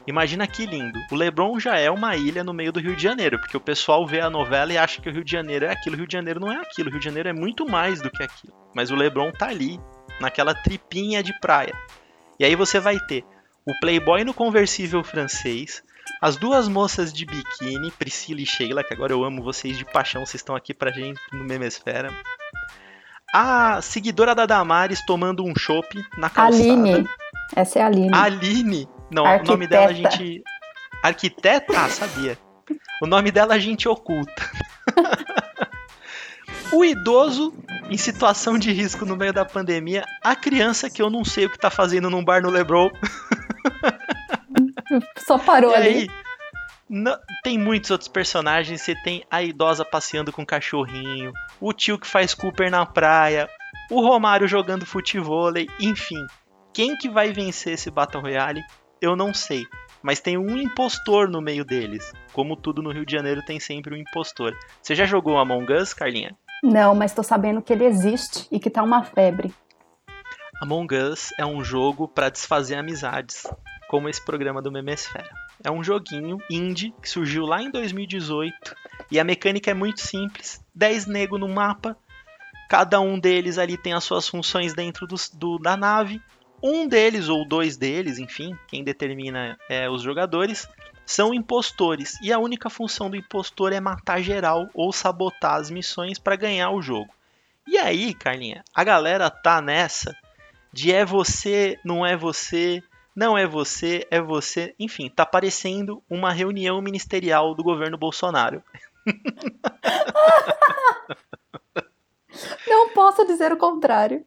Imagina 0.07 0.47
que 0.47 0.67
lindo. 0.67 0.99
O 1.11 1.15
LeBron 1.15 1.59
já 1.61 1.79
é 1.79 1.91
uma 1.91 2.17
ilha 2.17 2.43
no 2.43 2.53
meio 2.53 2.73
do 2.73 2.81
Rio 2.81 2.97
de 2.97 3.03
Janeiro, 3.03 3.39
porque 3.39 3.57
o 3.57 3.61
pessoal 3.61 4.07
vê 4.07 4.21
a 4.21 4.29
novela 4.29 4.73
e 4.73 4.79
acha 4.79 5.01
que 5.01 5.09
o 5.09 5.13
Rio 5.13 5.25
de 5.25 5.31
Janeiro 5.31 5.65
é 5.65 5.73
aquilo. 5.73 5.95
O 5.95 5.99
Rio 5.99 6.09
de 6.09 6.13
Janeiro 6.13 6.41
não 6.41 6.51
é 6.51 6.57
aquilo. 6.57 6.89
O 6.89 6.91
Rio 6.91 7.01
de 7.01 7.05
Janeiro 7.05 7.29
é 7.29 7.33
muito 7.33 7.65
mais 7.69 8.01
do 8.01 8.11
que 8.11 8.23
aquilo. 8.23 8.53
Mas 8.75 8.91
o 8.91 8.97
LeBron 8.97 9.31
tá 9.33 9.47
ali, 9.47 9.81
naquela 10.21 10.55
tripinha 10.55 11.23
de 11.23 11.39
praia. 11.41 11.75
E 12.39 12.45
aí 12.45 12.57
você 12.57 12.81
vai 12.81 12.99
ter 12.99 13.25
o 13.65 13.79
Playboy 13.81 14.25
no 14.25 14.35
conversível 14.35 15.05
francês, 15.05 15.83
as 16.21 16.37
duas 16.37 16.69
moças 16.69 17.13
de 17.13 17.25
biquíni, 17.25 17.91
Priscila 17.93 18.41
e 18.41 18.47
Sheila, 18.47 18.83
que 18.83 18.93
agora 18.93 19.13
eu 19.13 19.23
amo 19.23 19.43
vocês 19.43 19.79
de 19.79 19.85
paixão, 19.85 20.27
vocês 20.27 20.41
estão 20.41 20.57
aqui 20.57 20.75
pra 20.75 20.91
gente 20.91 21.21
no 21.33 21.45
Memesfera. 21.45 22.11
A 23.33 23.81
seguidora 23.81 24.35
da 24.35 24.45
Damares 24.45 25.05
tomando 25.07 25.45
um 25.45 25.55
chopp 25.57 25.89
na 26.19 26.29
calçada. 26.29 26.65
Aline. 26.65 27.09
Essa 27.55 27.79
é 27.79 27.83
a 27.83 27.87
Aline. 27.87 28.11
Aline. 28.13 28.89
Não, 29.13 29.25
o 29.25 29.43
nome 29.45 29.67
dela 29.67 29.87
a 29.87 29.93
gente. 29.93 30.43
Arquiteta? 31.03 31.73
Ah, 31.79 31.89
sabia. 31.89 32.39
O 33.03 33.07
nome 33.07 33.31
dela 33.31 33.55
a 33.55 33.59
gente 33.59 33.89
oculta. 33.89 34.51
o 36.73 36.85
idoso 36.85 37.53
em 37.91 37.99
situação 37.99 38.59
de 38.59 38.73
risco 38.73 39.05
no 39.05 39.17
meio 39.17 39.33
da 39.33 39.45
pandemia. 39.45 40.05
A 40.23 40.35
criança 40.35 40.89
que 40.89 41.03
eu 41.03 41.11
não 41.11 41.25
sei 41.25 41.47
o 41.47 41.51
que 41.51 41.59
tá 41.59 41.71
fazendo 41.71 42.09
num 42.09 42.25
bar 42.25 42.41
no 42.43 42.51
Lebron. 42.51 42.91
Só 45.27 45.39
parou 45.39 45.73
E 45.73 45.75
ali. 45.75 45.89
aí, 45.89 46.09
não- 46.89 47.19
tem 47.43 47.59
muitos 47.59 47.91
outros 47.91 48.09
personagens. 48.09 48.81
Você 48.81 48.95
tem 49.03 49.25
a 49.31 49.43
idosa 49.43 49.85
passeando 49.85 50.33
com 50.33 50.43
o 50.43 50.47
cachorrinho, 50.47 51.33
o 51.61 51.73
tio 51.73 51.99
que 51.99 52.07
faz 52.07 52.35
Cooper 52.35 52.71
na 52.71 52.85
praia, 52.87 53.49
o 53.91 54.01
Romário 54.01 54.47
jogando 54.49 54.87
futevôlei, 54.87 55.69
enfim. 55.81 56.25
Quem 56.75 56.97
que 56.97 57.09
vai 57.09 57.33
vencer 57.33 57.75
esse 57.75 57.91
Battle 57.91 58.23
Royale, 58.23 58.63
eu 59.03 59.15
não 59.17 59.35
sei. 59.35 59.67
Mas 60.03 60.19
tem 60.21 60.37
um 60.39 60.57
impostor 60.57 61.29
no 61.29 61.41
meio 61.41 61.65
deles. 61.65 62.13
Como 62.33 62.57
tudo 62.57 62.83
no 62.83 62.91
Rio 62.91 63.05
de 63.07 63.13
Janeiro 63.13 63.43
tem 63.45 63.61
sempre 63.61 63.95
um 63.95 63.99
impostor. 63.99 64.57
Você 64.81 64.95
já 64.95 65.05
jogou 65.05 65.39
Among 65.39 65.73
Us, 65.75 65.93
Carlinha? 65.93 66.35
Não, 66.63 66.95
mas 66.95 67.13
tô 67.13 67.23
sabendo 67.23 67.61
que 67.63 67.73
ele 67.73 67.85
existe 67.85 68.47
e 68.51 68.59
que 68.59 68.71
tá 68.71 68.83
uma 68.83 69.03
febre. 69.05 69.53
Among 70.61 70.95
Us 70.95 71.31
é 71.39 71.45
um 71.45 71.63
jogo 71.65 72.07
para 72.07 72.29
desfazer 72.31 72.77
amizades, 72.77 73.47
como 73.89 74.09
esse 74.09 74.25
programa 74.25 74.63
do 74.63 74.71
Memesfera. 74.73 75.29
É 75.65 75.71
um 75.71 75.83
joguinho 75.83 76.39
indie 76.51 76.93
que 77.01 77.09
surgiu 77.09 77.45
lá 77.45 77.63
em 77.63 77.71
2018 77.71 78.75
e 79.11 79.19
a 79.21 79.25
mecânica 79.25 79.71
é 79.71 79.75
muito 79.75 80.01
simples: 80.01 80.65
10 80.75 81.07
nego 81.07 81.39
no 81.39 81.49
mapa, 81.49 81.97
cada 82.69 83.01
um 83.01 83.19
deles 83.19 83.59
ali 83.59 83.77
tem 83.77 83.93
as 83.93 84.05
suas 84.05 84.27
funções 84.29 84.75
dentro 84.75 85.07
dos- 85.07 85.29
do- 85.31 85.59
da 85.59 85.77
nave. 85.77 86.21
Um 86.63 86.87
deles 86.87 87.29
ou 87.29 87.47
dois 87.47 87.77
deles, 87.77 88.19
enfim, 88.19 88.57
quem 88.69 88.85
determina 88.85 89.59
é 89.69 89.91
os 89.91 90.03
jogadores, 90.03 90.69
são 91.05 91.35
impostores 91.35 92.17
e 92.23 92.33
a 92.33 92.39
única 92.39 92.71
função 92.71 93.11
do 93.11 93.17
impostor 93.17 93.73
é 93.73 93.81
matar 93.81 94.23
geral 94.23 94.69
ou 94.73 94.93
sabotar 94.93 95.55
as 95.55 95.71
missões 95.71 96.19
para 96.19 96.37
ganhar 96.37 96.71
o 96.71 96.81
jogo. 96.81 97.13
E 97.67 97.77
aí, 97.79 98.15
Carlinha, 98.15 98.65
a 98.75 98.85
galera 98.85 99.31
tá 99.31 99.61
nessa 99.61 100.17
de 100.73 100.93
é 100.93 101.05
você, 101.05 101.79
não 101.85 102.07
é 102.07 102.17
você, 102.17 102.83
não 103.15 103.37
é 103.37 103.47
você, 103.47 104.07
é 104.11 104.21
você. 104.21 104.75
Enfim, 104.79 105.11
tá 105.11 105.27
parecendo 105.27 106.03
uma 106.09 106.33
reunião 106.33 106.81
ministerial 106.81 107.55
do 107.55 107.63
governo 107.63 107.99
Bolsonaro. 107.99 108.63
Não 112.67 112.89
posso 112.91 113.27
dizer 113.27 113.53
o 113.53 113.57
contrário. 113.57 114.25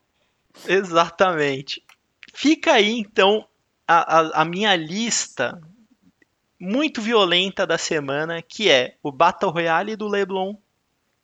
Exatamente. 0.67 1.83
Fica 2.35 2.73
aí 2.73 2.91
então 2.99 3.47
a, 3.87 4.19
a- 4.19 4.41
a 4.41 4.45
minha 4.45 4.75
lista 4.75 5.61
muito 6.59 7.01
violenta 7.01 7.65
da 7.65 7.77
semana, 7.77 8.41
que 8.41 8.69
é 8.69 8.95
o 9.01 9.11
Battle 9.11 9.51
Royale 9.51 9.95
do 9.95 10.07
Leblon. 10.07 10.55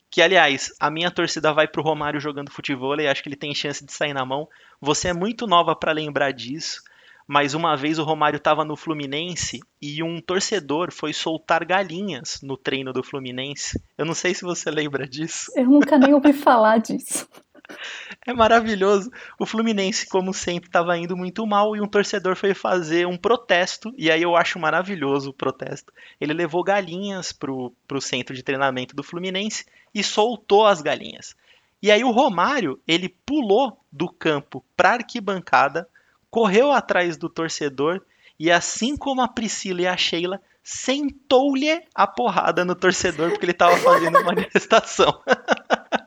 Que, 0.10 0.21
aliás, 0.21 0.74
a 0.80 0.89
minha 0.91 1.10
torcida 1.10 1.54
vai 1.54 1.67
pro 1.67 1.82
Romário 1.82 2.19
jogando 2.19 2.52
futebol 2.52 3.00
e 3.00 3.08
acho 3.08 3.24
que 3.24 3.30
ele 3.30 3.36
tem 3.38 3.56
chance 3.56 3.86
de 3.86 3.93
sair 3.93 4.13
na 4.13 4.26
mão. 4.26 4.47
Você 4.82 5.08
é 5.08 5.13
muito 5.13 5.47
nova 5.47 5.74
para 5.74 5.93
lembrar 5.93 6.32
disso, 6.32 6.82
mas 7.26 7.54
uma 7.54 7.78
vez 7.78 7.97
o 7.97 8.04
Romário 8.04 8.36
estava 8.36 8.65
no 8.65 8.76
Fluminense 8.76 9.62
e 9.82 10.04
um 10.04 10.19
torcedor 10.21 10.91
foi 10.91 11.13
soltar 11.13 11.63
galinhas 11.63 12.39
no 12.43 12.58
treino 12.58 12.91
do 12.91 13.02
Fluminense. 13.02 13.82
Eu 13.97 14.06
não 14.06 14.13
sei 14.13 14.34
se 14.34 14.43
você 14.43 14.69
lembra 14.69 15.08
disso. 15.08 15.50
Eu 15.56 15.65
nunca 15.65 15.97
nem 15.97 16.13
ouvi 16.13 16.34
falar 16.34 16.80
disso. 16.80 17.26
É 18.26 18.34
maravilhoso. 18.34 19.12
O 19.40 19.48
Fluminense, 19.48 20.08
como 20.08 20.32
sempre, 20.32 20.70
estava 20.70 20.96
indo 20.96 21.18
muito 21.18 21.46
mal 21.48 21.76
e 21.76 21.82
um 21.82 21.88
torcedor 21.88 22.36
foi 22.36 22.54
fazer 22.54 23.08
um 23.08 23.18
protesto. 23.18 23.92
E 23.98 24.12
aí 24.12 24.22
eu 24.22 24.36
acho 24.36 24.60
maravilhoso 24.60 25.32
o 25.32 25.34
protesto. 25.34 25.92
Ele 26.20 26.32
levou 26.32 26.64
galinhas 26.64 27.32
pro, 27.32 27.74
pro 27.88 28.00
centro 28.00 28.36
de 28.36 28.44
treinamento 28.44 28.96
do 28.96 29.02
Fluminense 29.02 29.66
e 29.94 30.04
soltou 30.04 30.68
as 30.68 30.84
galinhas. 30.84 31.36
E 31.82 31.90
aí 31.90 32.04
o 32.04 32.12
Romário, 32.12 32.80
ele 32.88 33.10
pulou 33.26 33.84
do 33.92 34.08
campo 34.08 34.64
pra 34.78 34.92
arquibancada, 34.92 35.90
correu 36.30 36.72
atrás 36.72 37.18
do 37.18 37.28
torcedor 37.28 38.02
e 38.40 38.52
assim 38.52 38.96
como 38.96 39.22
a 39.22 39.28
Priscila 39.28 39.82
e 39.82 39.88
a 39.88 39.98
Sheila, 39.98 40.40
sentou-lhe 40.64 41.84
a 41.94 42.06
porrada 42.06 42.64
no 42.64 42.76
torcedor 42.76 43.32
porque 43.32 43.46
ele 43.46 43.52
estava 43.52 43.78
fazendo 43.78 44.22
manifestação. 44.26 45.22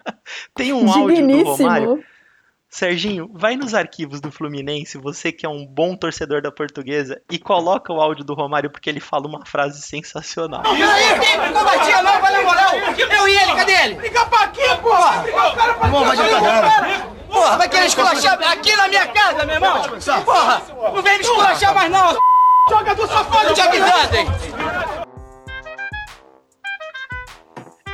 Tem 0.55 0.73
um 0.75 0.91
áudio 0.91 1.27
do 1.27 1.43
Romário. 1.45 2.05
Serginho, 2.69 3.31
vai 3.33 3.55
nos 3.55 3.73
arquivos 3.73 4.21
do 4.21 4.33
Fluminense, 4.33 4.99
você 4.99 5.31
que 5.31 5.47
é 5.47 5.49
um 5.49 5.65
bom 5.65 5.95
torcedor 5.95 6.43
da 6.43 6.51
portuguesa, 6.51 7.23
e 7.31 7.39
coloca 7.39 7.93
o 7.93 8.01
áudio 8.01 8.25
do 8.25 8.35
Romário 8.35 8.69
porque 8.69 8.91
ele 8.91 8.99
fala 8.99 9.29
uma 9.29 9.47
frase 9.47 9.81
sensacional. 9.81 10.61
E 10.75 10.83
aí, 10.83 11.21
tem 11.21 11.53
combatido 11.53 12.03
não, 12.03 12.21
vai 12.21 12.33
na 12.33 12.43
moral. 12.43 12.75
Eu 12.75 13.29
e 13.29 13.37
ele, 13.37 13.55
cadê 13.55 13.73
ele? 13.73 13.95
Liga 14.01 14.27
pra 14.27 14.49
quê, 14.49 14.69
porra? 14.83 15.25
Vamos, 15.83 16.17
vai 16.17 16.17
de 16.17 17.15
Porra, 17.29 17.57
vai 17.59 17.69
querer 17.69 17.87
esculachar 17.87 18.43
aqui 18.43 18.77
na 18.77 18.89
minha 18.89 19.07
casa, 19.07 19.45
meu 19.45 19.55
irmão? 19.55 19.83
Porra, 20.25 20.63
não 20.95 21.03
vem 21.03 21.19
me 21.19 21.25
esculachar 21.25 21.75
mais 21.75 21.91
não. 21.93 22.19
Jogador 22.71 23.07
safado. 23.07 23.55
Te 23.55 23.61
avisando, 23.61 24.17
hein? 24.17 24.27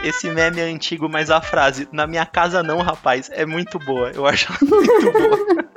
Esse 0.02 0.30
meme 0.30 0.60
é 0.60 0.64
antigo, 0.64 1.08
mas 1.08 1.30
a 1.30 1.42
frase, 1.42 1.86
na 1.92 2.06
minha 2.06 2.24
casa 2.24 2.62
não, 2.62 2.80
rapaz, 2.80 3.28
é 3.32 3.44
muito 3.44 3.78
boa. 3.78 4.10
Eu 4.10 4.26
acho 4.26 4.50
ela 4.50 4.58
muito 4.70 5.12
boa. 5.12 5.60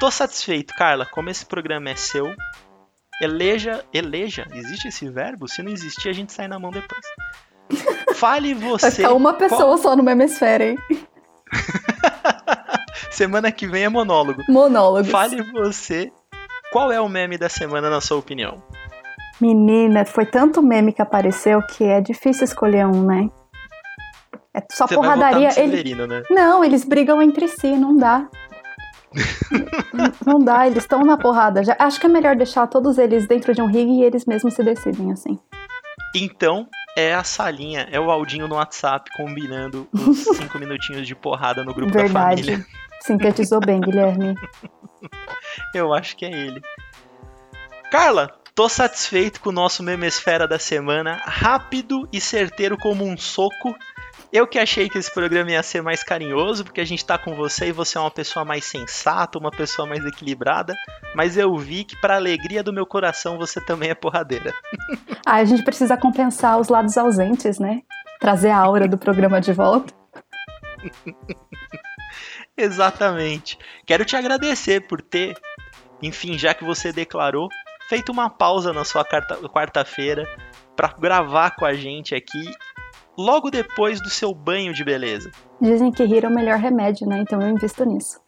Tô 0.00 0.10
satisfeito, 0.10 0.72
Carla. 0.74 1.04
Como 1.04 1.28
esse 1.28 1.44
programa 1.44 1.90
é 1.90 1.96
seu, 1.96 2.34
eleja. 3.20 3.84
Eleja? 3.92 4.46
Existe 4.54 4.88
esse 4.88 5.06
verbo? 5.10 5.46
Se 5.46 5.62
não 5.62 5.70
existir, 5.70 6.08
a 6.08 6.12
gente 6.14 6.32
sai 6.32 6.48
na 6.48 6.58
mão 6.58 6.70
depois. 6.70 7.02
Fale 8.14 8.54
Vai 8.54 8.70
você. 8.70 8.90
ficar 8.90 9.12
uma 9.12 9.34
qual- 9.34 9.38
pessoa 9.50 9.76
só 9.76 9.94
no 9.94 10.02
Memesfera, 10.02 10.64
hein? 10.64 10.78
Semana 13.10 13.52
que 13.52 13.66
vem 13.66 13.84
é 13.84 13.88
monólogo. 13.88 14.42
Monólogos. 14.48 15.10
Fale 15.10 15.42
você. 15.52 16.10
Qual 16.72 16.90
é 16.90 17.00
o 17.00 17.08
meme 17.08 17.36
da 17.36 17.48
semana, 17.48 17.90
na 17.90 18.00
sua 18.00 18.16
opinião? 18.16 18.62
Menina, 19.40 20.04
foi 20.04 20.26
tanto 20.26 20.62
meme 20.62 20.92
que 20.92 21.00
apareceu 21.02 21.62
que 21.62 21.84
é 21.84 22.00
difícil 22.00 22.44
escolher 22.44 22.86
um, 22.86 23.04
né? 23.04 23.28
É 24.54 24.60
só 24.70 24.86
Você 24.86 24.94
vai 24.96 25.04
porradaria. 25.04 25.38
no 25.38 25.44
Ele... 25.46 25.52
Severino, 25.52 26.06
né? 26.06 26.22
Não, 26.30 26.64
eles 26.64 26.84
brigam 26.84 27.22
entre 27.22 27.48
si, 27.48 27.76
não 27.76 27.96
dá. 27.96 28.28
Não- 30.24 30.38
dá, 30.38 30.66
eles 30.68 30.84
estão 30.84 31.04
na 31.04 31.16
porrada. 31.16 31.64
Já, 31.64 31.74
acho 31.80 31.98
que 31.98 32.06
é 32.06 32.08
melhor 32.08 32.36
deixar 32.36 32.66
todos 32.68 32.96
eles 32.98 33.26
dentro 33.26 33.52
de 33.52 33.60
um 33.60 33.66
ringue 33.66 34.00
e 34.00 34.04
eles 34.04 34.24
mesmos 34.24 34.54
se 34.54 34.62
decidem 34.62 35.10
assim. 35.10 35.38
Então, 36.14 36.68
é 36.96 37.12
a 37.14 37.24
salinha, 37.24 37.88
é 37.90 37.98
o 37.98 38.10
Aldinho 38.10 38.46
no 38.46 38.54
WhatsApp 38.56 39.10
combinando 39.16 39.88
os 39.92 40.18
cinco 40.36 40.58
minutinhos 40.58 41.06
de 41.08 41.14
porrada 41.16 41.64
no 41.64 41.74
grupo 41.74 41.92
da 41.92 42.02
Verdade. 42.02 42.42
família. 42.44 42.66
Sintetizou 43.02 43.60
bem, 43.60 43.80
Guilherme. 43.80 44.34
Eu 45.74 45.92
acho 45.92 46.16
que 46.16 46.24
é 46.24 46.30
ele. 46.30 46.60
Carla, 47.90 48.30
tô 48.54 48.68
satisfeito 48.68 49.40
com 49.40 49.50
o 49.50 49.52
nosso 49.52 49.82
memesfera 49.82 50.46
da 50.46 50.58
semana, 50.58 51.20
rápido 51.24 52.08
e 52.12 52.20
certeiro 52.20 52.76
como 52.76 53.04
um 53.04 53.16
soco. 53.16 53.74
Eu 54.32 54.46
que 54.46 54.58
achei 54.58 54.88
que 54.88 54.96
esse 54.96 55.12
programa 55.12 55.50
ia 55.50 55.62
ser 55.62 55.82
mais 55.82 56.04
carinhoso, 56.04 56.64
porque 56.64 56.80
a 56.80 56.84
gente 56.84 57.04
tá 57.04 57.18
com 57.18 57.34
você 57.34 57.68
e 57.68 57.72
você 57.72 57.98
é 57.98 58.00
uma 58.00 58.10
pessoa 58.10 58.44
mais 58.44 58.64
sensata, 58.64 59.38
uma 59.38 59.50
pessoa 59.50 59.88
mais 59.88 60.04
equilibrada, 60.04 60.74
mas 61.16 61.36
eu 61.36 61.56
vi 61.56 61.82
que 61.82 62.00
para 62.00 62.14
alegria 62.14 62.62
do 62.62 62.72
meu 62.72 62.86
coração 62.86 63.36
você 63.36 63.60
também 63.60 63.90
é 63.90 63.94
porradeira. 63.94 64.52
Ah, 65.26 65.36
a 65.36 65.44
gente 65.44 65.62
precisa 65.62 65.96
compensar 65.96 66.58
os 66.58 66.68
lados 66.68 66.96
ausentes, 66.98 67.58
né? 67.58 67.82
Trazer 68.18 68.50
a 68.50 68.56
aura 68.56 68.88
do 68.88 68.98
programa 68.98 69.40
de 69.40 69.52
volta. 69.52 69.94
Exatamente. 72.56 73.56
Quero 73.86 74.04
te 74.04 74.16
agradecer 74.16 74.80
por 74.88 75.00
ter, 75.00 75.38
enfim, 76.02 76.36
já 76.36 76.52
que 76.52 76.64
você 76.64 76.92
declarou, 76.92 77.48
feito 77.90 78.12
uma 78.12 78.30
pausa 78.30 78.72
na 78.72 78.84
sua 78.84 79.04
quarta- 79.04 79.36
quarta-feira 79.48 80.24
pra 80.76 80.94
gravar 80.96 81.50
com 81.56 81.66
a 81.66 81.74
gente 81.74 82.14
aqui 82.14 82.40
logo 83.18 83.50
depois 83.50 84.00
do 84.00 84.08
seu 84.08 84.32
banho 84.32 84.72
de 84.72 84.84
beleza. 84.84 85.30
Dizem 85.60 85.90
que 85.90 86.04
rir 86.04 86.24
é 86.24 86.28
o 86.28 86.32
melhor 86.34 86.56
remédio, 86.56 87.04
né? 87.08 87.18
Então 87.18 87.42
eu 87.42 87.48
invisto 87.48 87.84
nisso. 87.84 88.20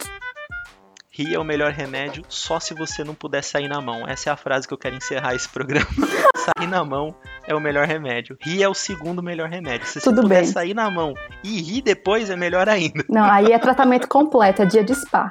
Rir 1.15 1.35
é 1.35 1.39
o 1.39 1.45
melhor 1.45 1.71
remédio 1.71 2.25
só 2.29 2.59
se 2.59 2.75
você 2.75 3.05
não 3.05 3.15
puder 3.15 3.45
sair 3.45 3.69
na 3.69 3.81
mão. 3.81 4.09
Essa 4.09 4.31
é 4.31 4.33
a 4.33 4.37
frase 4.37 4.67
que 4.67 4.75
eu 4.75 4.79
quero 4.79 4.97
encerrar 4.97 5.35
esse 5.35 5.49
programa. 5.49 5.87
sair 6.37 6.67
na 6.67 6.83
mão 6.85 7.15
é 7.47 7.55
o 7.55 7.61
melhor 7.61 7.87
remédio. 7.87 8.37
Rir 8.41 8.65
é 8.65 8.69
o 8.69 8.75
segundo 8.75 9.23
melhor 9.23 9.49
remédio. 9.49 9.87
Se 9.87 10.01
você 10.01 10.09
Tudo 10.11 10.23
puder 10.23 10.43
bem. 10.43 10.51
sair 10.51 10.75
na 10.75 10.91
mão 10.91 11.15
e 11.45 11.61
rir 11.63 11.83
depois, 11.83 12.31
é 12.31 12.35
melhor 12.37 12.69
ainda. 12.69 13.05
Não, 13.09 13.25
aí 13.31 13.53
é 13.53 13.59
tratamento 13.61 14.09
completo, 14.09 14.63
é 14.63 14.67
dia 14.67 14.83
de 14.83 14.95
spa. 14.97 15.31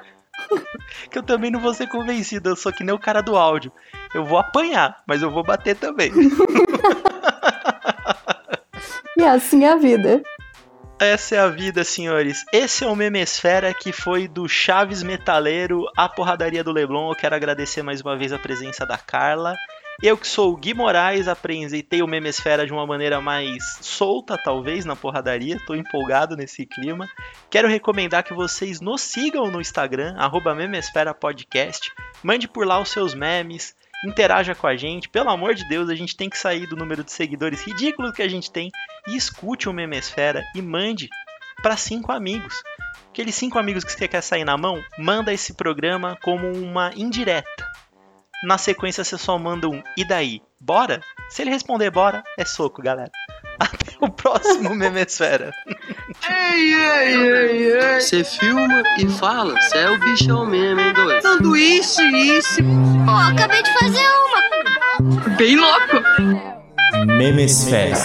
Que 1.09 1.17
eu 1.17 1.23
também 1.23 1.51
não 1.51 1.59
vou 1.59 1.73
ser 1.73 1.87
convencido, 1.87 2.49
eu 2.49 2.55
sou 2.55 2.71
que 2.71 2.83
nem 2.83 2.93
o 2.93 2.99
cara 2.99 3.21
do 3.21 3.35
áudio. 3.35 3.71
Eu 4.13 4.25
vou 4.25 4.37
apanhar, 4.37 5.01
mas 5.05 5.21
eu 5.21 5.31
vou 5.31 5.43
bater 5.43 5.75
também. 5.75 6.11
E 9.17 9.23
assim 9.23 9.65
é 9.65 9.71
a 9.71 9.75
vida. 9.75 10.23
Essa 10.99 11.35
é 11.35 11.39
a 11.39 11.47
vida, 11.47 11.83
senhores. 11.83 12.43
Esse 12.51 12.83
é 12.83 12.87
o 12.87 12.95
Memesfera 12.95 13.71
que 13.71 13.91
foi 13.91 14.27
do 14.27 14.49
Chaves 14.49 15.03
Metaleiro 15.03 15.85
à 15.95 16.09
Porradaria 16.09 16.63
do 16.63 16.71
Leblon. 16.71 17.11
Eu 17.11 17.15
quero 17.15 17.35
agradecer 17.35 17.83
mais 17.83 18.01
uma 18.01 18.17
vez 18.17 18.33
a 18.33 18.39
presença 18.39 18.83
da 18.83 18.97
Carla. 18.97 19.55
Eu 20.01 20.17
que 20.17 20.27
sou 20.27 20.51
o 20.51 20.57
Gui 20.57 20.73
Moraes, 20.73 21.27
apresentei 21.27 22.01
o 22.01 22.07
Memesfera 22.07 22.65
de 22.65 22.73
uma 22.73 22.87
maneira 22.87 23.21
mais 23.21 23.77
solta, 23.81 24.35
talvez, 24.43 24.85
na 24.85 24.95
porradaria. 24.95 25.59
Tô 25.67 25.75
empolgado 25.75 26.35
nesse 26.35 26.65
clima. 26.65 27.07
Quero 27.47 27.67
recomendar 27.67 28.23
que 28.23 28.33
vocês 28.33 28.81
nos 28.81 29.01
sigam 29.01 29.51
no 29.51 29.61
Instagram, 29.61 30.15
arroba 30.17 30.55
Memesfera 30.55 31.13
Podcast. 31.13 31.91
Mande 32.23 32.47
por 32.47 32.65
lá 32.65 32.81
os 32.81 32.89
seus 32.89 33.13
memes, 33.13 33.75
interaja 34.05 34.55
com 34.55 34.67
a 34.67 34.75
gente. 34.75 35.09
Pelo 35.09 35.29
amor 35.29 35.53
de 35.53 35.67
Deus, 35.67 35.89
a 35.89 35.95
gente 35.95 36.15
tem 36.15 36.29
que 36.29 36.37
sair 36.37 36.67
do 36.67 36.75
número 36.75 37.03
de 37.03 37.11
seguidores 37.11 37.61
ridículo 37.61 38.13
que 38.13 38.21
a 38.21 38.27
gente 38.27 38.51
tem 38.51 38.71
e 39.07 39.15
escute 39.15 39.69
o 39.69 39.73
Memesfera 39.73 40.43
e 40.55 40.61
mande 40.61 41.09
para 41.61 41.77
cinco 41.77 42.11
amigos. 42.11 42.61
Aqueles 43.09 43.35
cinco 43.35 43.59
amigos 43.59 43.83
que 43.83 43.91
você 43.91 44.07
quer 44.07 44.21
sair 44.21 44.45
na 44.45 44.57
mão, 44.57 44.81
manda 44.97 45.33
esse 45.33 45.53
programa 45.53 46.17
como 46.23 46.51
uma 46.51 46.91
indireta. 46.95 47.67
Na 48.43 48.57
sequência 48.57 49.03
você 49.03 49.17
só 49.17 49.37
manda 49.37 49.69
um 49.69 49.83
e 49.95 50.03
daí? 50.03 50.41
Bora? 50.59 51.01
Se 51.29 51.41
ele 51.41 51.51
responder 51.51 51.91
bora, 51.91 52.23
é 52.37 52.45
soco, 52.45 52.81
galera. 52.81 53.11
Até 53.59 53.90
o 54.05 54.09
próximo 54.09 54.75
Memesfera. 54.75 55.51
Você 57.99 58.23
filma 58.23 58.83
e 58.97 59.07
fala, 59.07 59.59
cê 59.61 59.77
é 59.77 59.89
o 59.89 59.99
bichão 59.99 60.45
mesmo, 60.45 60.79
hein, 60.81 60.93
doido? 60.93 61.21
Sanduíche, 61.21 62.01
isso. 62.37 62.61
Pô, 63.05 63.11
acabei 63.11 63.61
de 63.61 63.79
fazer 63.79 64.05
uma. 64.99 65.35
Bem 65.37 65.55
louco. 65.55 66.03
Memesfera. 67.05 67.95